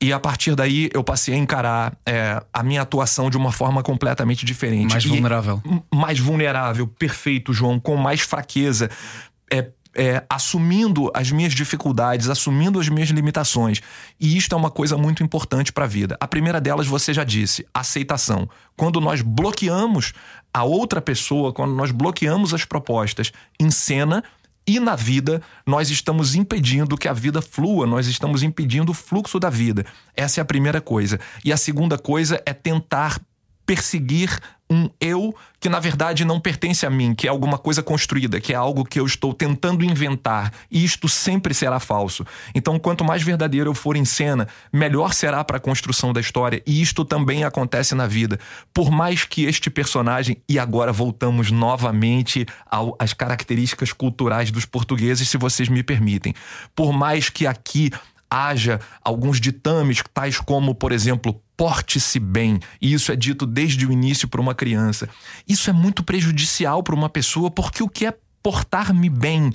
[0.02, 3.82] E a partir daí eu passei a encarar é, a minha atuação de uma forma
[3.82, 4.90] completamente diferente.
[4.92, 5.62] Mais E- vulnerável.
[5.94, 8.90] mais vulnerável, perfeito, João, com mais fraqueza.
[9.52, 13.80] É, é, assumindo as minhas dificuldades, assumindo as minhas limitações.
[14.18, 16.16] E isto é uma coisa muito importante para a vida.
[16.20, 18.48] A primeira delas, você já disse, aceitação.
[18.76, 20.12] Quando nós bloqueamos
[20.52, 24.22] a outra pessoa, quando nós bloqueamos as propostas em cena,
[24.66, 29.40] e na vida, nós estamos impedindo que a vida flua, nós estamos impedindo o fluxo
[29.40, 29.84] da vida.
[30.14, 31.18] Essa é a primeira coisa.
[31.44, 33.20] E a segunda coisa é tentar
[33.70, 34.36] perseguir
[34.68, 38.52] um eu que na verdade não pertence a mim, que é alguma coisa construída, que
[38.52, 42.26] é algo que eu estou tentando inventar, e isto sempre será falso.
[42.52, 46.60] Então, quanto mais verdadeiro eu for em cena, melhor será para a construção da história,
[46.66, 48.40] e isto também acontece na vida.
[48.74, 55.28] Por mais que este personagem, e agora voltamos novamente ao- às características culturais dos portugueses,
[55.28, 56.34] se vocês me permitem.
[56.74, 57.92] Por mais que aqui
[58.30, 63.92] haja alguns ditames, tais como, por exemplo, porte-se bem, e isso é dito desde o
[63.92, 65.08] início para uma criança.
[65.46, 69.52] Isso é muito prejudicial para uma pessoa, porque o que é portar-me bem?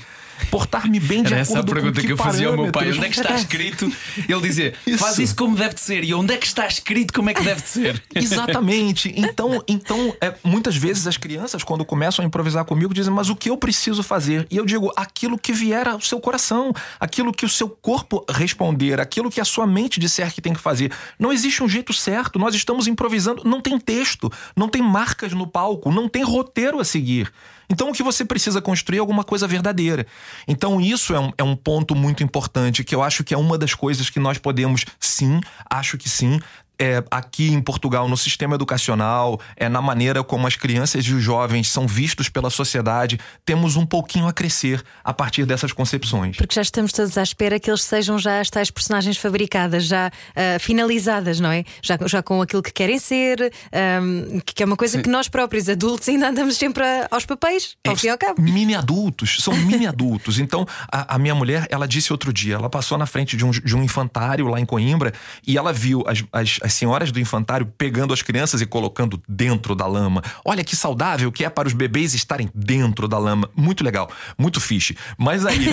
[0.51, 2.89] Portar-me bem de Era essa a acordo pergunta com que eu fazia ao meu pai:
[2.89, 3.91] onde é que está escrito?
[4.27, 4.97] Ele dizia: Isso.
[4.97, 6.03] faz isso como deve de ser.
[6.03, 8.03] E onde é que está escrito como é que deve de ser?
[8.13, 9.13] Exatamente.
[9.15, 13.35] Então, então é, muitas vezes as crianças, quando começam a improvisar comigo, dizem: Mas o
[13.35, 14.45] que eu preciso fazer?
[14.51, 18.99] E eu digo: aquilo que vier ao seu coração, aquilo que o seu corpo responder,
[18.99, 20.91] aquilo que a sua mente disser que tem que fazer.
[21.17, 22.37] Não existe um jeito certo.
[22.37, 23.43] Nós estamos improvisando.
[23.45, 27.31] Não tem texto, não tem marcas no palco, não tem roteiro a seguir.
[27.69, 30.05] Então, o que você precisa construir é alguma coisa verdadeira.
[30.47, 33.57] Então, isso é um, é um ponto muito importante, que eu acho que é uma
[33.57, 36.39] das coisas que nós podemos, sim, acho que sim,
[36.79, 41.23] é, aqui em Portugal, no sistema educacional, é, na maneira como as crianças e os
[41.23, 46.37] jovens são vistos pela sociedade, temos um pouquinho a crescer a partir dessas concepções.
[46.37, 50.11] Porque já estamos todos à espera que eles sejam já as tais personagens fabricadas, já
[50.35, 51.63] ah, finalizadas, não é?
[51.81, 55.69] Já, já com aquilo que querem ser, ahm, que é uma coisa que nós próprios,
[55.69, 58.41] adultos, ainda andamos sempre a- aos papéis, ao fim e ao cabo.
[58.41, 60.39] Mini adultos, são mini adultos.
[60.39, 63.51] Então, a, a minha mulher, ela disse outro dia, ela passou na frente de um,
[63.51, 65.13] de um infantário lá em Coimbra
[65.45, 69.75] e ela viu as, as, as senhoras do infantário pegando as crianças e colocando dentro
[69.75, 70.23] da lama.
[70.43, 73.47] Olha que saudável que é para os bebês estarem dentro da lama.
[73.55, 74.97] Muito legal, muito fixe.
[75.15, 75.67] Mas aí,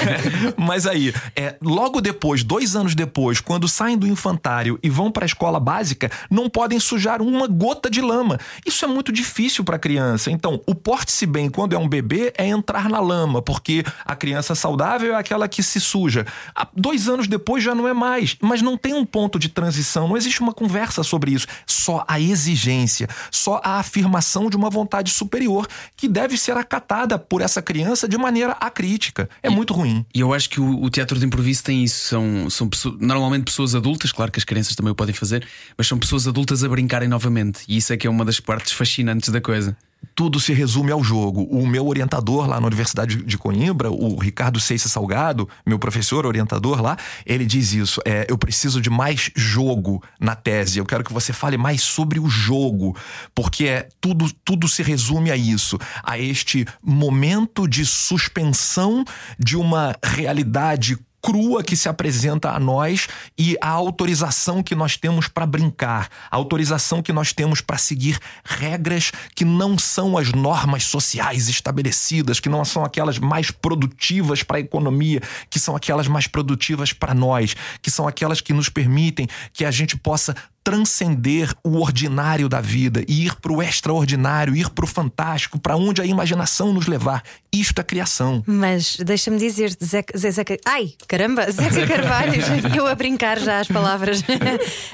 [0.56, 5.24] mas aí, é, logo depois, dois anos depois, quando saem do infantário e vão para
[5.24, 8.38] a escola básica, não podem sujar uma gota de lama.
[8.64, 10.30] Isso é muito difícil para a criança.
[10.30, 14.54] Então, o porte-se bem quando é um bebê é entrar na lama, porque a criança
[14.54, 16.26] saudável é aquela que se suja.
[16.74, 20.16] Dois anos depois já não é mais, mas não tem um ponto de transição, não
[20.22, 21.46] existe uma conversa sobre isso.
[21.66, 27.40] Só a exigência, só a afirmação de uma vontade superior que deve ser acatada por
[27.40, 29.28] essa criança de maneira acrítica.
[29.42, 30.04] É muito ruim.
[30.14, 32.06] E eu acho que o, o teatro de improviso tem isso.
[32.08, 35.86] São, são pessoas- normalmente pessoas adultas, claro que as crianças também o podem fazer, mas
[35.86, 37.60] são pessoas adultas a brincarem novamente.
[37.68, 39.76] E isso é que é uma das partes fascinantes da coisa.
[40.14, 41.42] Tudo se resume ao jogo.
[41.44, 46.80] O meu orientador lá na Universidade de Coimbra, o Ricardo Seixas Salgado, meu professor orientador
[46.80, 48.00] lá, ele diz isso.
[48.04, 50.78] É, eu preciso de mais jogo na tese.
[50.78, 52.96] Eu quero que você fale mais sobre o jogo,
[53.34, 59.04] porque é tudo, tudo se resume a isso, a este momento de suspensão
[59.38, 63.06] de uma realidade crua que se apresenta a nós
[63.38, 68.18] e a autorização que nós temos para brincar, a autorização que nós temos para seguir
[68.44, 74.56] regras que não são as normas sociais estabelecidas, que não são aquelas mais produtivas para
[74.56, 79.28] a economia, que são aquelas mais produtivas para nós, que são aquelas que nos permitem
[79.52, 84.70] que a gente possa transcender o ordinário da vida e ir para o extraordinário, ir
[84.70, 87.22] para o fantástico, para onde a imaginação nos levar.
[87.52, 88.42] Isto é criação.
[88.46, 92.34] Mas deixa-me dizer, Zeca, Zeca, ai, caramba, Zeca Carvalho,
[92.74, 94.22] eu a brincar já as palavras.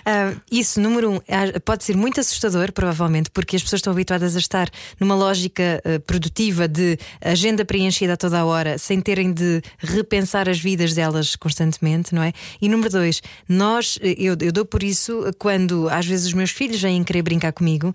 [0.04, 4.36] Ah, isso, número um, ah, pode ser muito assustador, provavelmente, porque as pessoas estão habituadas
[4.36, 9.32] a estar numa lógica ah, produtiva de agenda preenchida a toda a hora, sem terem
[9.32, 12.32] de repensar as vidas delas constantemente, não é?
[12.60, 15.57] E número dois, nós, eu, eu dou por isso quando
[15.90, 17.94] às vezes os meus filhos vêm querer brincar comigo.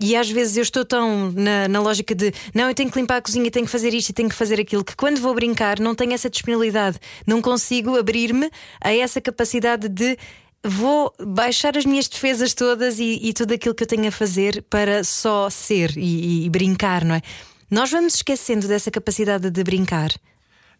[0.00, 3.16] E às vezes eu estou tão na, na, lógica de não, eu tenho que limpar
[3.16, 5.80] a cozinha, tenho que fazer isto e tenho que fazer aquilo, que quando vou brincar
[5.80, 8.48] não tenho essa disponibilidade, não consigo abrir-me
[8.80, 10.16] a essa capacidade de
[10.62, 14.62] vou baixar as minhas defesas todas e, e, tudo aquilo que eu tenho a fazer
[14.70, 17.22] para só ser e, e brincar, não é?
[17.70, 20.10] Nós vamos esquecendo dessa capacidade de brincar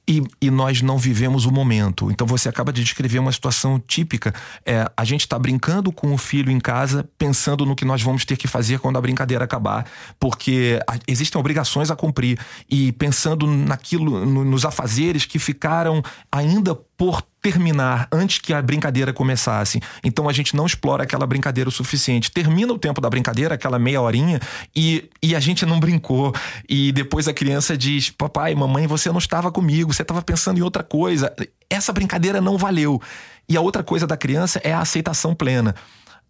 [0.08, 2.10] e, e, nós não vivemos o momento.
[2.10, 4.34] Então você acaba de descrever uma situação típica.
[4.64, 8.24] É, a gente está brincando com o filho em casa, pensando no que nós vamos
[8.24, 9.84] ter que fazer quando a brincadeira acabar,
[10.18, 12.38] porque existem obrigações a cumprir
[12.70, 19.10] e pensando naquilo, no, nos afazeres que ficaram ainda por terminar antes que a brincadeira
[19.10, 19.80] começasse.
[20.04, 22.30] Então a gente não explora aquela brincadeira o suficiente.
[22.30, 24.38] Termina o tempo da brincadeira, aquela meia horinha,
[24.76, 26.34] e, e a gente não brincou.
[26.68, 30.62] E depois a criança diz: Papai, mamãe, você não estava comigo, você estava pensando em
[30.62, 31.34] outra coisa.
[31.70, 33.00] Essa brincadeira não valeu.
[33.48, 35.74] E a outra coisa da criança é a aceitação plena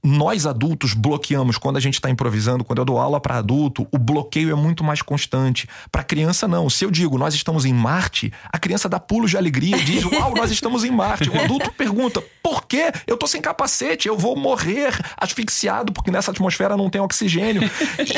[0.02, 3.98] nós adultos bloqueamos quando a gente está improvisando, quando eu dou aula para adulto, o
[3.98, 5.68] bloqueio é muito mais constante.
[5.90, 6.70] Para criança, não.
[6.70, 10.04] Se eu digo nós estamos em Marte, a criança dá pulos de alegria e diz:
[10.04, 11.28] Uau, nós estamos em Marte.
[11.28, 12.92] O adulto pergunta: Por quê?
[13.06, 17.62] Eu tô sem capacete, eu vou morrer asfixiado porque nessa atmosfera não tem oxigênio.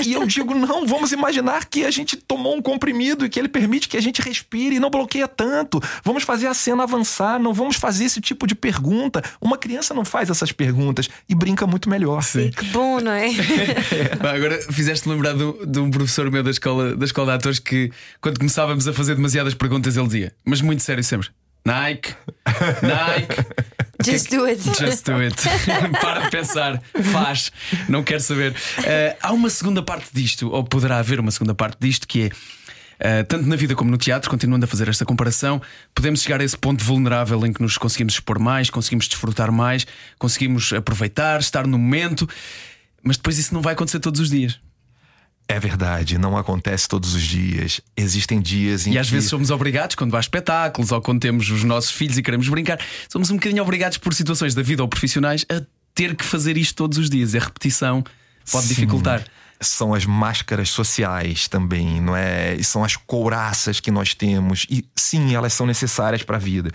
[0.05, 3.49] E eu digo: Não, vamos imaginar que a gente tomou um comprimido e que ele
[3.49, 5.81] permite que a gente respire e não bloqueia tanto.
[6.05, 9.23] Vamos fazer a cena avançar, não vamos fazer esse tipo de pergunta.
[9.41, 12.23] Uma criança não faz essas perguntas e brinca muito melhor.
[12.23, 12.51] Sim.
[12.51, 13.29] Que bom, não é?
[14.21, 17.91] Agora fizeste-me lembrar de, de, um professor meu da escola, da escola de atores que,
[18.21, 21.29] quando começávamos a fazer demasiadas perguntas, ele dizia, mas muito sério sempre:
[21.65, 22.15] Nike,
[22.83, 23.37] Nike.
[24.03, 24.63] Just do it.
[24.63, 25.37] Just do it.
[26.01, 27.53] Para de pensar, faz,
[27.89, 28.53] não quero saber.
[28.53, 32.31] Uh, há uma segunda parte disto, ou poderá haver uma segunda parte disto, que é
[33.01, 35.61] Uh, tanto na vida como no teatro, continuando a fazer esta comparação,
[35.95, 39.87] podemos chegar a esse ponto vulnerável em que nos conseguimos expor mais, conseguimos desfrutar mais,
[40.19, 42.29] conseguimos aproveitar, estar no momento,
[43.03, 44.61] mas depois isso não vai acontecer todos os dias.
[45.49, 47.81] É verdade, não acontece todos os dias.
[47.97, 48.99] Existem dias em E que...
[48.99, 52.49] às vezes somos obrigados, quando há espetáculos ou quando temos os nossos filhos e queremos
[52.49, 55.63] brincar, somos um bocadinho obrigados por situações da vida ou profissionais a
[55.95, 57.35] ter que fazer isto todos os dias.
[57.35, 58.05] A repetição
[58.53, 58.75] pode Sim.
[58.75, 59.25] dificultar
[59.63, 62.55] são as máscaras sociais também, não é?
[62.55, 64.67] E são as couraças que nós temos.
[64.71, 66.71] E sim, elas são necessárias para a vida.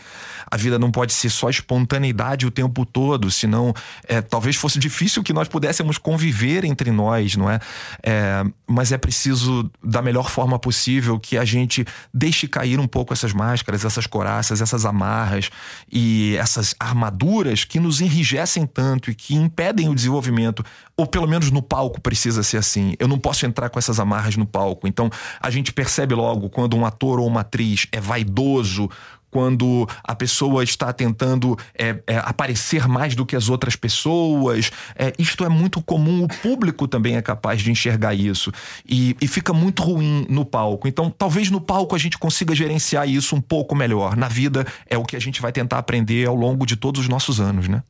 [0.50, 3.74] A vida não pode ser só espontaneidade o tempo todo, senão
[4.08, 7.60] é, talvez fosse difícil que nós pudéssemos conviver entre nós, não é?
[8.04, 8.44] é?
[8.68, 13.34] Mas é preciso, da melhor forma possível, que a gente deixe cair um pouco essas
[13.34, 15.50] máscaras, essas couraças, essas amarras
[15.92, 20.64] e essas armaduras que nos enrijecem tanto e que impedem o desenvolvimento,
[20.98, 22.94] ou pelo menos no palco precisa ser assim.
[22.98, 24.88] Eu não posso entrar com essas amarras no palco.
[24.88, 25.10] Então
[25.42, 28.90] a gente percebe logo quando um ator ou uma atriz é vaidoso,
[29.36, 34.72] quando a pessoa está tentando é, é, aparecer mais do que as outras pessoas.
[34.96, 38.50] É, isto é muito comum, o público também é capaz de enxergar isso.
[38.88, 40.88] E, e, fica muito ruim no palco.
[40.88, 44.16] Então, talvez no palco a gente consiga gerenciar isso um pouco melhor.
[44.16, 47.10] Na vida é o que a gente vai tentar aprender ao longo de todos os
[47.10, 47.84] nossos anos, né?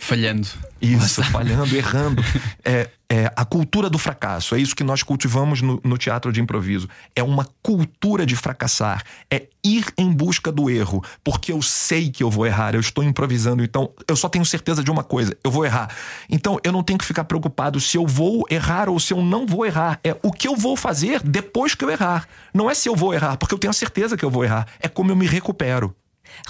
[0.00, 0.48] Falhando.
[0.82, 2.22] Isso, falhando, errando.
[2.62, 4.54] É, é, a cultura do fracasso.
[4.54, 6.88] É isso que nós cultivamos no, no, teatro de improviso.
[7.16, 9.02] É uma cultura de fracassar.
[9.28, 11.02] É ir em busca do erro.
[11.24, 12.74] Porque eu sei que eu vou errar.
[12.74, 13.64] Eu estou improvisando.
[13.64, 15.92] Então, eu só tenho certeza de uma coisa: eu vou errar.
[16.30, 19.44] Então, eu não tenho que ficar preocupado se eu vou errar ou se eu não
[19.44, 19.98] vou errar.
[20.04, 22.28] É o que eu vou fazer depois que eu errar.
[22.54, 24.68] Não é se eu vou errar, porque eu tenho a certeza que eu vou errar.
[24.78, 25.94] É como eu me recupero.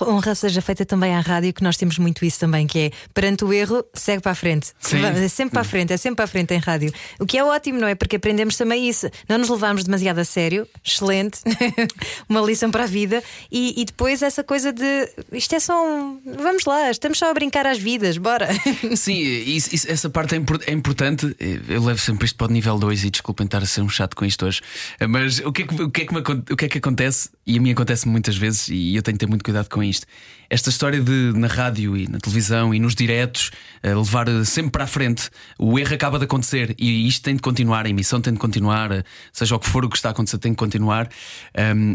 [0.01, 3.45] Honra seja feita também à rádio, que nós temos muito isso também, que é perante
[3.45, 4.73] o erro, segue para a frente.
[4.81, 5.05] Sim.
[5.05, 6.93] É sempre para a frente, é sempre para a frente em rádio.
[7.19, 7.95] O que é ótimo, não é?
[7.95, 9.11] Porque aprendemos também isso.
[9.29, 11.41] Não nos levamos demasiado a sério, excelente,
[12.29, 13.23] uma lição para a vida.
[13.51, 16.21] E, e, depois essa coisa de isto é só um.
[16.39, 18.49] Vamos lá, estamos só a brincar às vidas, bora.
[18.97, 21.37] Sim, isso, isso, essa parte é, é, importante.
[21.69, 24.15] Eu levo sempre isto para o nível 2 e desculpem estar a ser um chato
[24.15, 24.61] com isto hoje.
[25.09, 27.31] Mas o que é que, o que, é que, me, o que, é que acontece?
[27.47, 30.07] E a mim acontece muitas vezes, e eu tenho que ter muito cuidado com isto.
[30.49, 33.51] Esta história de na rádio e na televisão e nos diretos
[33.83, 37.43] eh, levar sempre para a frente, o erro acaba de acontecer e isto tem de
[37.43, 40.13] continuar, a emissão tem de continuar, eh, seja o que for o que está a
[40.13, 41.09] acontecer, tem de continuar.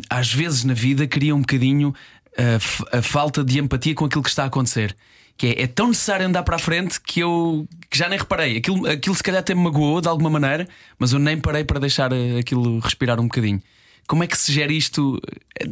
[0.09, 1.93] Às vezes na vida cria um bocadinho
[2.38, 4.95] a, a falta de empatia com aquilo que está a acontecer
[5.38, 8.57] que é, é, tão necessário andar para a frente que eu que já nem reparei.
[8.57, 11.79] Aquilo, aquilo se calhar até me magoou de alguma maneira, mas eu nem parei para
[11.79, 13.61] deixar eh, aquilo respirar um bocadinho
[14.08, 15.20] Como é que se gera isto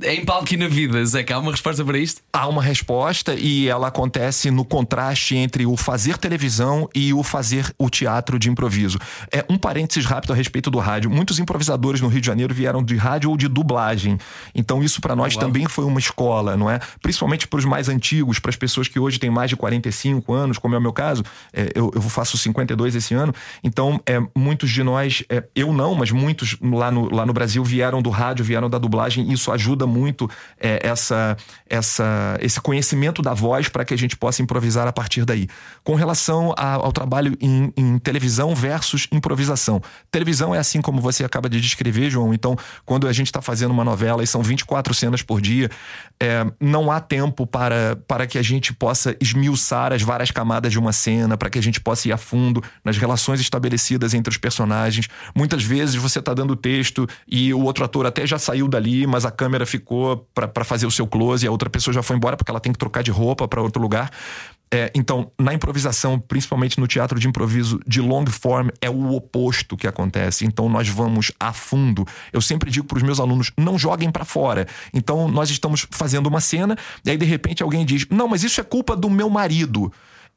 [0.05, 1.05] em palco e na vida?
[1.05, 2.21] Zé, há uma resposta para isto?
[2.31, 7.71] Há uma resposta e ela acontece no contraste entre o fazer televisão e o fazer
[7.77, 8.97] o teatro de improviso.
[9.31, 11.11] É um parênteses rápido a respeito do rádio.
[11.11, 14.17] Muitos improvisadores no Rio de Janeiro vieram de rádio ou de dublagem.
[14.55, 15.45] Então isso para nós Uau.
[15.45, 16.79] também foi uma escola, não é?
[17.01, 20.57] Principalmente para os mais antigos, para as pessoas que hoje têm mais de 45 anos,
[20.57, 21.23] como é o meu caso.
[21.51, 23.33] É, eu, eu faço 52 esse ano.
[23.63, 27.63] Então, é, muitos de nós, é, eu não, mas muitos lá no, lá no Brasil
[27.63, 29.31] vieram do rádio, vieram da dublagem.
[29.31, 31.35] Isso ajuda muito é, essa,
[31.69, 35.47] essa, esse conhecimento da voz para que a gente possa improvisar a partir daí.
[35.83, 39.81] Com relação a, ao trabalho em, em televisão versus improvisação.
[40.11, 42.33] Televisão é assim como você acaba de descrever, João.
[42.33, 42.55] Então,
[42.85, 45.69] quando a gente está fazendo uma novela e são 24 cenas por dia,
[46.19, 50.79] é, não há tempo para, para que a gente possa esmiuçar as várias camadas de
[50.79, 54.37] uma cena, para que a gente possa ir a fundo nas relações estabelecidas entre os
[54.37, 55.07] personagens.
[55.35, 59.25] Muitas vezes você está dando texto e o outro ator até já saiu dali, mas
[59.25, 62.37] a câmera ficou para fazer o seu close e a outra pessoa já foi embora
[62.37, 64.11] porque ela tem que trocar de roupa para outro lugar.
[64.71, 69.77] É, então, na improvisação, principalmente no teatro de improviso de long form, é o oposto
[69.77, 70.45] que acontece.
[70.45, 72.05] Então, nós vamos a fundo.
[72.31, 74.67] Eu sempre digo para os meus alunos: não joguem para fora.
[74.91, 78.59] Então, nós estamos fazendo uma cena, e aí de repente alguém diz: não, mas isso
[78.61, 79.91] é culpa do meu marido.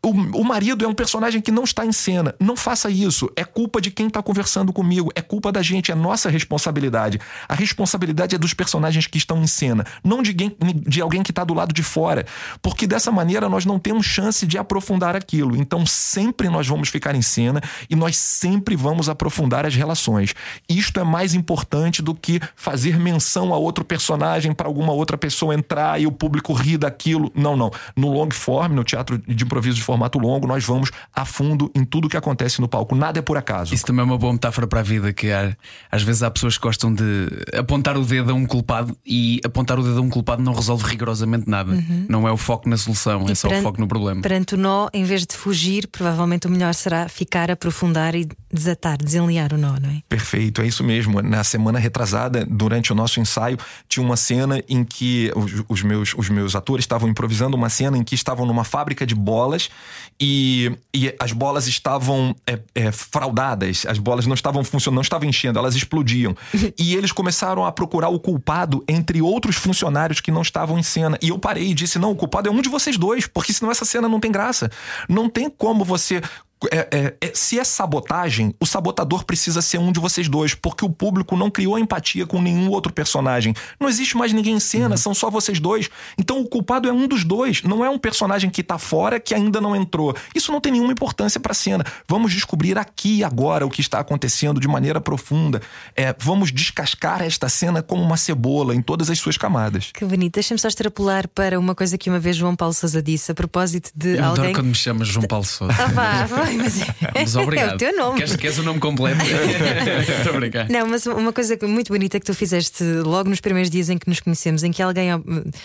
[0.07, 2.33] O, o, marido é um personagem que não está em cena.
[2.39, 3.29] Não faça isso.
[3.35, 5.11] É culpa de quem está conversando comigo.
[5.17, 5.91] É culpa da gente.
[5.91, 7.21] É nossa responsabilidade.
[7.49, 11.33] A responsabilidade é dos personagens que estão em cena, não de, alguém, de alguém que
[11.33, 12.25] está do lado de fora.
[12.63, 15.57] Porque dessa maneira nós não temos chance de aprofundar aquilo.
[15.57, 20.37] Então sempre nós vamos ficar em cena e nós sempre vamos aprofundar as relações.
[20.69, 25.53] Isto é mais importante do que fazer menção a outro personagem para alguma outra pessoa
[25.53, 27.33] entrar e o público rir daquilo.
[27.35, 27.73] Não, não.
[27.97, 31.85] No long form, no teatro de improviso de formato longo, nós vamos a fundo em
[31.85, 32.95] tudo que acontece no palco.
[32.95, 33.75] Nada é por acaso.
[33.75, 35.57] Isso também é uma boa metáfora para a vida, que há,
[35.91, 39.79] às vezes há pessoas que gostam de apontar o dedo a um culpado e apontar
[39.79, 41.73] o dedo a um culpado não resolve rigorosamente nada.
[41.73, 42.07] Uhum.
[42.09, 44.21] Não é o foco na solução, e é só perante, o foco no problema.
[44.21, 48.99] Perante o nó, em vez de fugir, provavelmente o melhor será ficar, aprofundar e desatar,
[48.99, 50.03] desenliar o nó, não é?
[50.09, 51.23] Perfeito, é isso mesmo.
[51.23, 56.15] Na semana retrasada, durante o nosso ensaio, tinha uma cena em que os, os meus,
[56.17, 59.71] os meus atores estavam improvisando uma cena em que estavam numa fábrica de bolas
[60.21, 65.29] e, e as bolas estavam é, é, fraudadas, as bolas não estavam funcionando, não estavam
[65.29, 66.35] enchendo, elas explodiam.
[66.79, 71.19] e eles começaram a procurar o culpado entre outros funcionários que não estavam em cena.
[71.21, 73.71] E eu parei e disse: não, o culpado é um de vocês dois, porque senão
[73.71, 74.71] essa cena não tem graça.
[75.09, 76.23] Não tem como você
[76.71, 80.85] é, é, é, se é sabotagem, o sabotador precisa ser um de vocês dois, porque
[80.85, 83.55] o público não criou empatia com nenhum outro personagem.
[83.79, 84.97] Não existe mais ninguém em cena, uhum.
[84.97, 85.91] são só vocês dois.
[86.19, 89.35] Então o culpado é um dos dois, não é um personagem que tá fora que
[89.35, 90.17] ainda não entrou.
[90.35, 91.85] Isso não tem nenhuma importância pra cena.
[92.09, 95.61] Vamos descobrir aqui e agora o que está acontecendo de maneira profunda.
[95.95, 99.91] É, vamos descascar esta cena como uma cebola em todas as suas camadas.
[99.93, 100.35] Que bonito.
[100.35, 103.91] Deixa-me só extrapolar para uma coisa que uma vez João Paulo Sousa disse a propósito
[103.95, 104.45] de Eu alguém.
[104.45, 105.75] Adoro quando me chamas João Paulo Sousa.
[105.79, 106.46] Ah, vá, vá.
[106.55, 106.81] Mas,
[107.15, 107.73] mas obrigado.
[107.73, 108.19] É o teu nome.
[108.19, 109.21] Queres, queres o nome completo?
[110.19, 110.69] Estou a brincar.
[110.69, 114.09] Não, mas uma coisa muito bonita que tu fizeste logo nos primeiros dias em que
[114.09, 115.09] nos conhecemos, em que alguém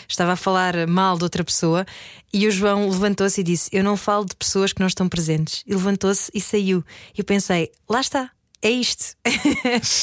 [0.08, 1.86] estava a falar mal de outra pessoa
[2.34, 5.64] e o João levantou-se e disse: Eu não falo de pessoas que não estão presentes.
[5.68, 6.84] E levantou-se e saiu.
[7.16, 8.30] E eu pensei: Lá está,
[8.62, 9.16] é isto.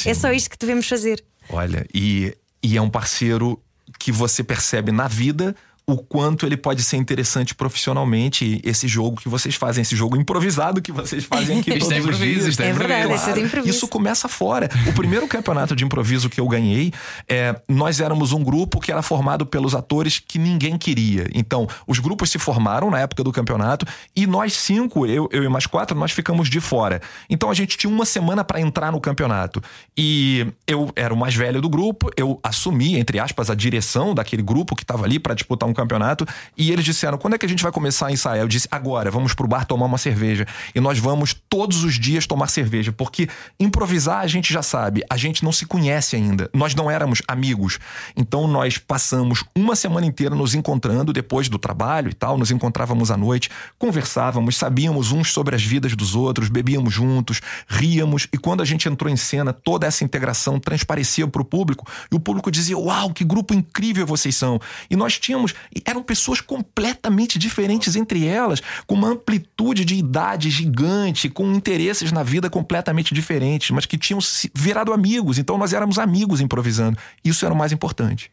[0.07, 1.24] é só isto que devemos fazer.
[1.49, 3.61] Olha, e, e é um parceiro
[3.99, 5.57] que você percebe na vida
[5.89, 10.82] o quanto ele pode ser interessante profissionalmente esse jogo que vocês fazem, esse jogo improvisado
[10.82, 12.61] que vocês fazem aqui todos improviso, os dias.
[12.61, 13.74] É, verdade, é de improviso.
[13.74, 14.68] Isso começa fora.
[14.86, 16.93] O primeiro campeonato de improviso que eu ganhei,
[17.26, 21.26] é, nós éramos um grupo que era formado pelos atores que ninguém queria.
[21.34, 25.49] Então, os grupos se formaram na época do campeonato e nós cinco, eu, eu e
[25.49, 27.01] mais quatro, nós ficamos de fora.
[27.30, 29.62] Então a gente tinha uma semana para entrar no campeonato.
[29.97, 34.43] E eu era o mais velho do grupo, eu assumi, entre aspas, a direção daquele
[34.43, 36.26] grupo que estava ali para disputar um campeonato.
[36.57, 38.43] E eles disseram: quando é que a gente vai começar a ensaiar?
[38.43, 40.47] Eu disse: agora, vamos pro bar tomar uma cerveja.
[40.74, 45.16] E nós vamos todos os dias tomar cerveja, porque improvisar a gente já sabe, a
[45.16, 46.51] gente não se conhece ainda.
[46.53, 47.79] Nós não éramos amigos.
[48.16, 53.11] Então nós passamos uma semana inteira nos encontrando depois do trabalho e tal, nos encontrávamos
[53.11, 58.26] à noite, conversávamos, sabíamos uns sobre as vidas dos outros, bebíamos juntos, ríamos.
[58.33, 62.16] E quando a gente entrou em cena, toda essa integração transparecia para o público e
[62.16, 64.61] o público dizia: Uau, que grupo incrível vocês são!
[64.91, 65.55] E nós tínhamos,
[65.85, 72.23] eram pessoas completamente diferentes entre elas, com uma amplitude de idade gigante, com interesses na
[72.23, 74.21] vida completamente diferentes, mas que tinham
[74.55, 75.39] virado amigos.
[75.39, 76.99] Então nós éramos amigos improvisando.
[77.25, 78.31] Isso era o mais importante.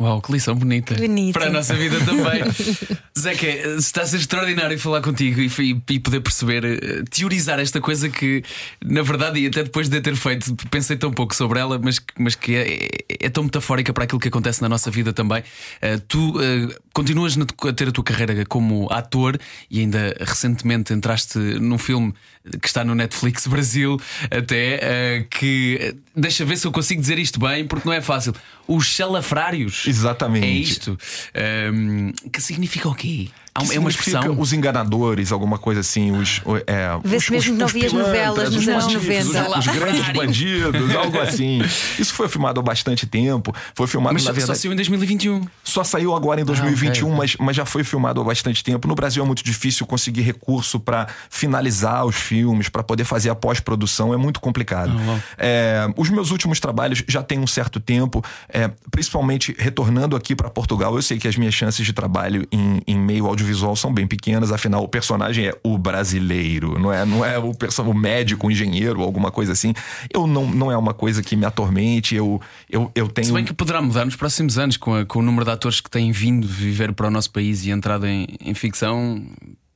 [0.00, 0.94] Uau, que lição bonita.
[0.94, 1.38] bonita.
[1.38, 2.42] Para a nossa vida também.
[3.18, 3.46] Zeca,
[3.78, 5.50] está a ser extraordinário falar contigo e,
[5.90, 8.44] e- poder perceber, eh, teorizar esta coisa que,
[8.84, 12.14] na verdade, e até depois de ter feito, pensei tão pouco sobre ela, mas, que-
[12.16, 12.88] mas que é,
[13.26, 15.42] é tão metafórica para aquilo que acontece na nossa vida também.
[15.82, 19.36] Eh, tu eh, continuas a ter a tua carreira como ator
[19.68, 22.14] e ainda recentemente entraste num filme
[22.60, 27.18] que está no Netflix Brasil, até eh, que eh, deixa ver se eu consigo dizer
[27.18, 28.34] isto bem, porque não é fácil.
[28.66, 29.86] Os salafrários.
[29.86, 30.46] Exatamente.
[30.46, 30.98] É isto.
[31.34, 33.28] Ahm, que significa o quê?
[33.58, 34.36] Há Que uma- é uma expressão.
[34.38, 36.12] Os enganadores, alguma coisa assim.
[36.12, 39.26] Os, é, Vê-se os- mesmo os- que não os vias novelas nos os anos bandidos,
[39.34, 39.58] 90.
[39.58, 41.60] Os, os grandes bandidos, algo assim.
[41.98, 43.54] Isso foi filmado há bastante tempo.
[43.74, 44.56] Foi filmado, Mas na só- verdade.
[44.56, 45.46] só saiu em 2021.
[45.64, 47.18] Só saiu agora em 2021, ok.
[47.18, 48.86] mas, mas já foi filmado há bastante tempo.
[48.86, 53.34] No Brasil é muito difícil conseguir recurso para finalizar os filmes, para poder fazer a
[53.34, 54.92] pós-produção, é muito complicado.
[55.36, 60.50] É, os meus últimos trabalhos já têm um certo tempo, é, principalmente retornando aqui para
[60.50, 60.94] Portugal.
[60.94, 64.50] Eu sei que as minhas chances de trabalho em, em meio audiovisual são bem pequenas,
[64.52, 69.02] afinal, o personagem é o brasileiro, não é, não é o, o médico, o engenheiro,
[69.02, 69.72] alguma coisa assim.
[70.12, 72.40] Eu não, não é uma coisa que me atormente, eu,
[72.70, 73.26] eu, eu tenho.
[73.28, 75.80] Se bem que poderá mudar nos próximos anos com, a- com o número de atores
[75.80, 79.22] que têm vindo viver para o nosso país e entrado em, em ficção.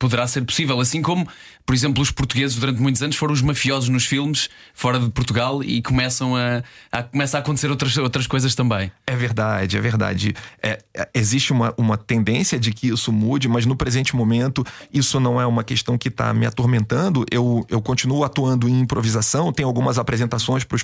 [0.03, 1.29] Poderá ser possível, assim como,
[1.65, 5.63] por exemplo, os portugueses durante muitos anos foram os mafiosos nos filmes fora de Portugal
[5.63, 8.91] e começam a, a começa a acontecer outras, outras coisas também.
[9.07, 10.35] É verdade, é verdade.
[10.61, 15.21] É, é, existe uma, uma tendência de que isso mude, mas no presente momento isso
[15.21, 17.25] não é uma questão que está me atormentando.
[17.31, 20.77] Eu, eu continuo atuando em improvisação, tenho algumas apresentações para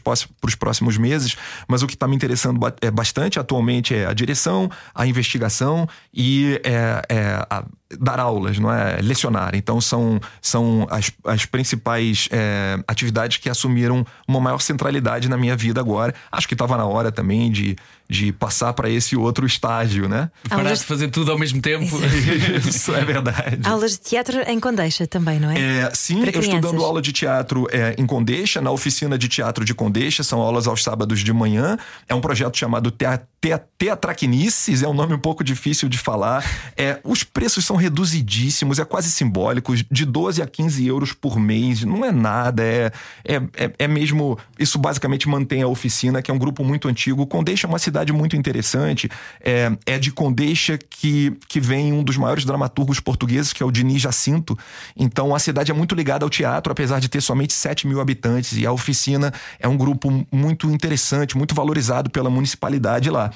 [0.45, 4.71] os próximos meses, mas o que está me interessando é bastante atualmente é a direção,
[4.95, 7.64] a investigação e é, é a-
[7.99, 8.99] dar aulas, não é?
[9.01, 9.55] Lecionar.
[9.55, 15.57] Então são, são as, as principais é, atividades que assumiram uma maior centralidade na minha
[15.57, 16.14] vida agora.
[16.30, 17.76] Acho que estava na hora também de,
[18.07, 20.30] de passar para esse outro estágio, né?
[20.49, 21.97] Parar Aulas- de fazer tudo ao mesmo tempo.
[22.68, 23.61] Isso é verdade.
[23.64, 25.59] Aulas de teatro em Condeixa também, não é?
[25.59, 29.28] É, sim, Para eu estou dando aula de teatro é, em Condeixa, na oficina de
[29.28, 31.78] teatro de Condeixa, são aulas aos sábados de manhã.
[32.07, 36.45] É um projeto chamado Tea- Tea- Teatraquinices, é um nome um pouco difícil de falar.
[36.76, 41.83] É, os preços são reduzidíssimos, é quase simbólicos, de 12 a 15 euros por mês,
[41.83, 42.93] não é nada, é,
[43.24, 44.39] é, é, é mesmo.
[44.59, 47.26] Isso basicamente mantém a oficina, que é um grupo muito antigo.
[47.26, 49.09] Condeixa é uma cidade muito interessante,
[49.41, 53.70] é, é de Condeixa que, que vem um dos maiores dramaturgos portugueses, que é o
[53.70, 54.59] Diniz Jacinto.
[54.97, 58.57] Então a cidade é muito ligada ao teatro, apesar de ter somente 7 mil habitantes.
[58.57, 63.31] E a oficina é um grupo muito interessante, muito valorizado pela municipalidade lá.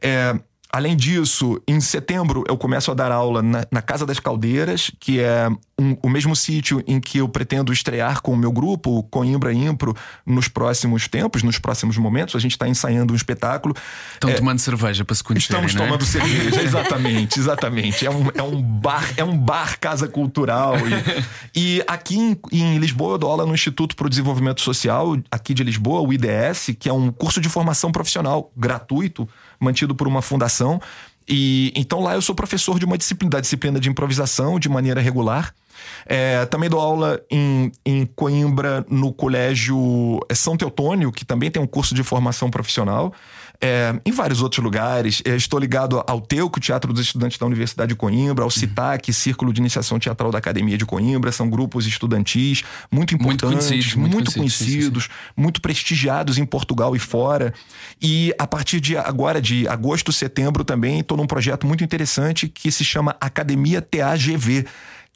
[0.00, 0.38] É,
[0.74, 5.20] Além disso, em setembro eu começo a dar aula na, na Casa das Caldeiras, que
[5.20, 5.48] é
[5.78, 9.52] um- o mesmo sítio em que eu pretendo estrear com o meu grupo, o Coimbra
[9.52, 9.94] Impro,
[10.26, 12.34] nos próximos tempos, nos próximos momentos.
[12.34, 13.72] A gente está ensaiando um espetáculo.
[14.14, 15.64] Estão É, tomando cerveja para se conhecerem.
[15.64, 15.86] Estamos não é?
[15.86, 18.04] tomando cerveja, exatamente, exatamente.
[18.04, 20.74] É um, é um bar, é um bar casa cultural.
[21.54, 25.16] E, e aqui em, em Lisboa eu dou aula no Instituto para o Desenvolvimento Social,
[25.30, 29.28] aqui de Lisboa, o IDS, que é um curso de formação profissional gratuito,
[29.60, 30.80] mantido por uma fundação.
[31.28, 35.00] E então lá eu sou professor de uma disciplina, da disciplina de improvisação de maneira
[35.00, 35.54] regular.
[36.06, 41.62] É, também dou aula em, em Coimbra, no Colégio é, São Teotônio, que também tem
[41.62, 43.12] um curso de formação profissional.
[43.60, 45.22] É, em vários outros lugares.
[45.24, 49.52] É, estou ligado ao Teuco, Teatro dos Estudantes da Universidade de Coimbra, ao CITAC, Círculo
[49.52, 51.32] de Iniciação Teatral da Academia de Coimbra.
[51.32, 56.94] São grupos estudantis muito Muito importantes, conhecidos, muito, muito conhecidos, conhecidos, muito prestigiados em Portugal
[56.94, 57.54] e fora.
[58.02, 62.70] E a partir de agora, de agosto, setembro, também estou num projeto muito interessante que
[62.70, 64.66] se chama Academia TAGV.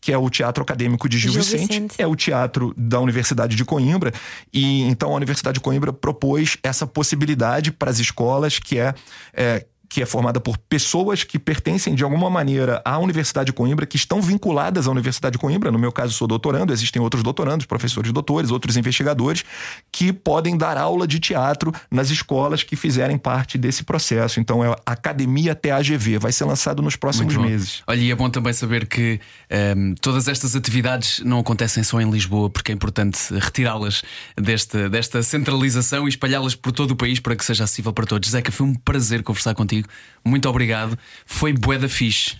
[0.01, 1.95] Que é o Teatro Acadêmico de Gil, Gil Vicente, Vicente.
[1.99, 4.13] é o teatro da Universidade de Coimbra.
[4.53, 8.95] E então a Universidade de Coimbra propôs essa possibilidade para as escolas, que é,
[9.33, 13.87] é, que é formada por pessoas que pertencem de alguma maneira à Universidade de Coimbra,
[13.87, 15.73] que estão vinculadas à Universidade de Coimbra.
[15.73, 19.45] No meu caso, sou doutorando, existem outros doutorandos, professores doutores, outros investigadores,
[19.91, 24.41] que podem dar aula de teatro nas escolas que fizerem parte desse processo.
[24.41, 27.83] Então é a Academia TAGV, vai ser lançado nos próximos meses.
[27.87, 32.11] Olha, e é bom também saber que ehm, todas estas atividades não acontecem só em
[32.11, 34.03] Lisboa, porque é importante retirá-las
[34.37, 38.31] desta, desta centralização e espalhá-las por todo o país para que seja acessível para todos.
[38.31, 39.78] Zeca, foi um prazer conversar contigo.
[40.25, 40.99] Muito obrigado.
[41.25, 42.37] Foi bué da fixe.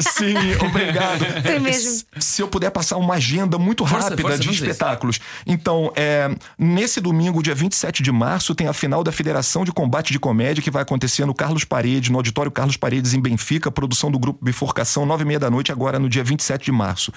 [0.00, 0.34] Sim,
[0.66, 1.24] obrigado.
[1.42, 2.02] Foi mesmo.
[2.18, 5.20] Se- eu puder passar uma agenda muito Força, rápida força, de espetáculos.
[5.46, 6.28] Então, é,
[6.58, 10.62] nesse domingo, dia 27 de março, tem a final da Federação de Combate de Comédia,
[10.62, 14.44] que vai acontecer no Carlos Paredes, no Auditório Carlos Paredes, em Benfica, produção do grupo
[14.44, 17.12] Bifurcação, nove e meia da noite, agora no dia 27 de março.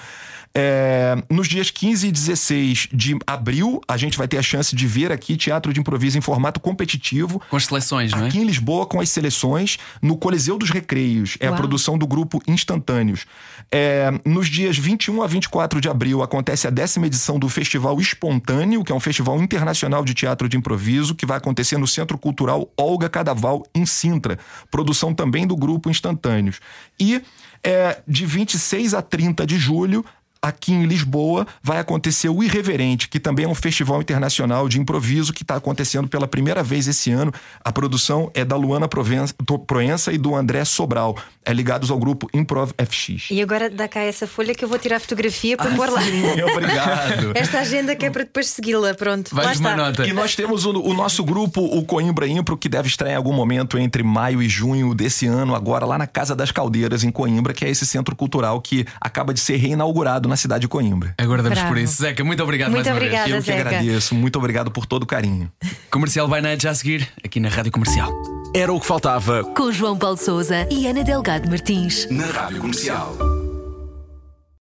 [0.54, 4.86] É, nos dias 15 e 16 de abril, a gente vai ter a chance de
[4.86, 7.40] ver aqui teatro de improviso em formato competitivo.
[7.48, 8.28] Com as seleções, não é?
[8.28, 11.36] Aqui em Lisboa, com as seleções no Coliseu dos Recreios.
[11.38, 11.54] É Uau.
[11.54, 13.24] a produção do grupo Instantâneos.
[13.70, 18.82] É, nos dias 21 a 24 de abril acontece a décima edição do Festival Espontâneo,
[18.82, 22.68] que é um festival internacional de teatro de improviso, que vai acontecer no Centro Cultural
[22.76, 24.38] Olga Cadaval, em Sintra.
[24.70, 26.60] Produção também do grupo Instantâneos.
[26.98, 27.22] E
[27.64, 30.04] é, de 26 a 30 de julho,
[30.42, 35.32] aqui em Lisboa vai acontecer o Irreverente, que também é um festival internacional de improviso
[35.32, 37.32] que está acontecendo pela primeira vez esse ano.
[37.64, 42.72] A produção é da Luana Proença e do André Sobral, é ligados ao grupo Improv
[42.72, 43.30] FX.
[43.30, 46.02] E agora dá cá essa folha que eu vou tirar a fotografia para pôr lá.
[46.02, 47.32] Sim, obrigado.
[47.38, 48.94] Esta agenda que é para depois segui-la.
[48.94, 49.34] Pronto.
[49.34, 50.06] lá Vais uma nota.
[50.06, 53.32] E nós temos o, o nosso grupo, o Coimbra Impro, que deve estrear em algum
[53.32, 57.52] momento entre maio e junho desse ano, agora lá na Casa das Caldeiras, em Coimbra,
[57.52, 61.14] que é esse centro cultural que acaba de ser reinaugurado na cidade de Coimbra.
[61.18, 61.74] Aguardamos Bravo.
[61.74, 62.02] por isso.
[62.02, 63.36] Zeca, muito obrigado Muito mais uma obrigada, vez.
[63.36, 63.68] Eu que Zeca.
[63.68, 65.50] agradeço, muito obrigado por todo o carinho.
[65.90, 68.10] Comercial by Night já a seguir, aqui na Rádio Comercial.
[68.54, 72.06] Era o que faltava Com João Paulo Souza e Ana Delgado Martins.
[72.10, 73.41] na Rádio Comercial.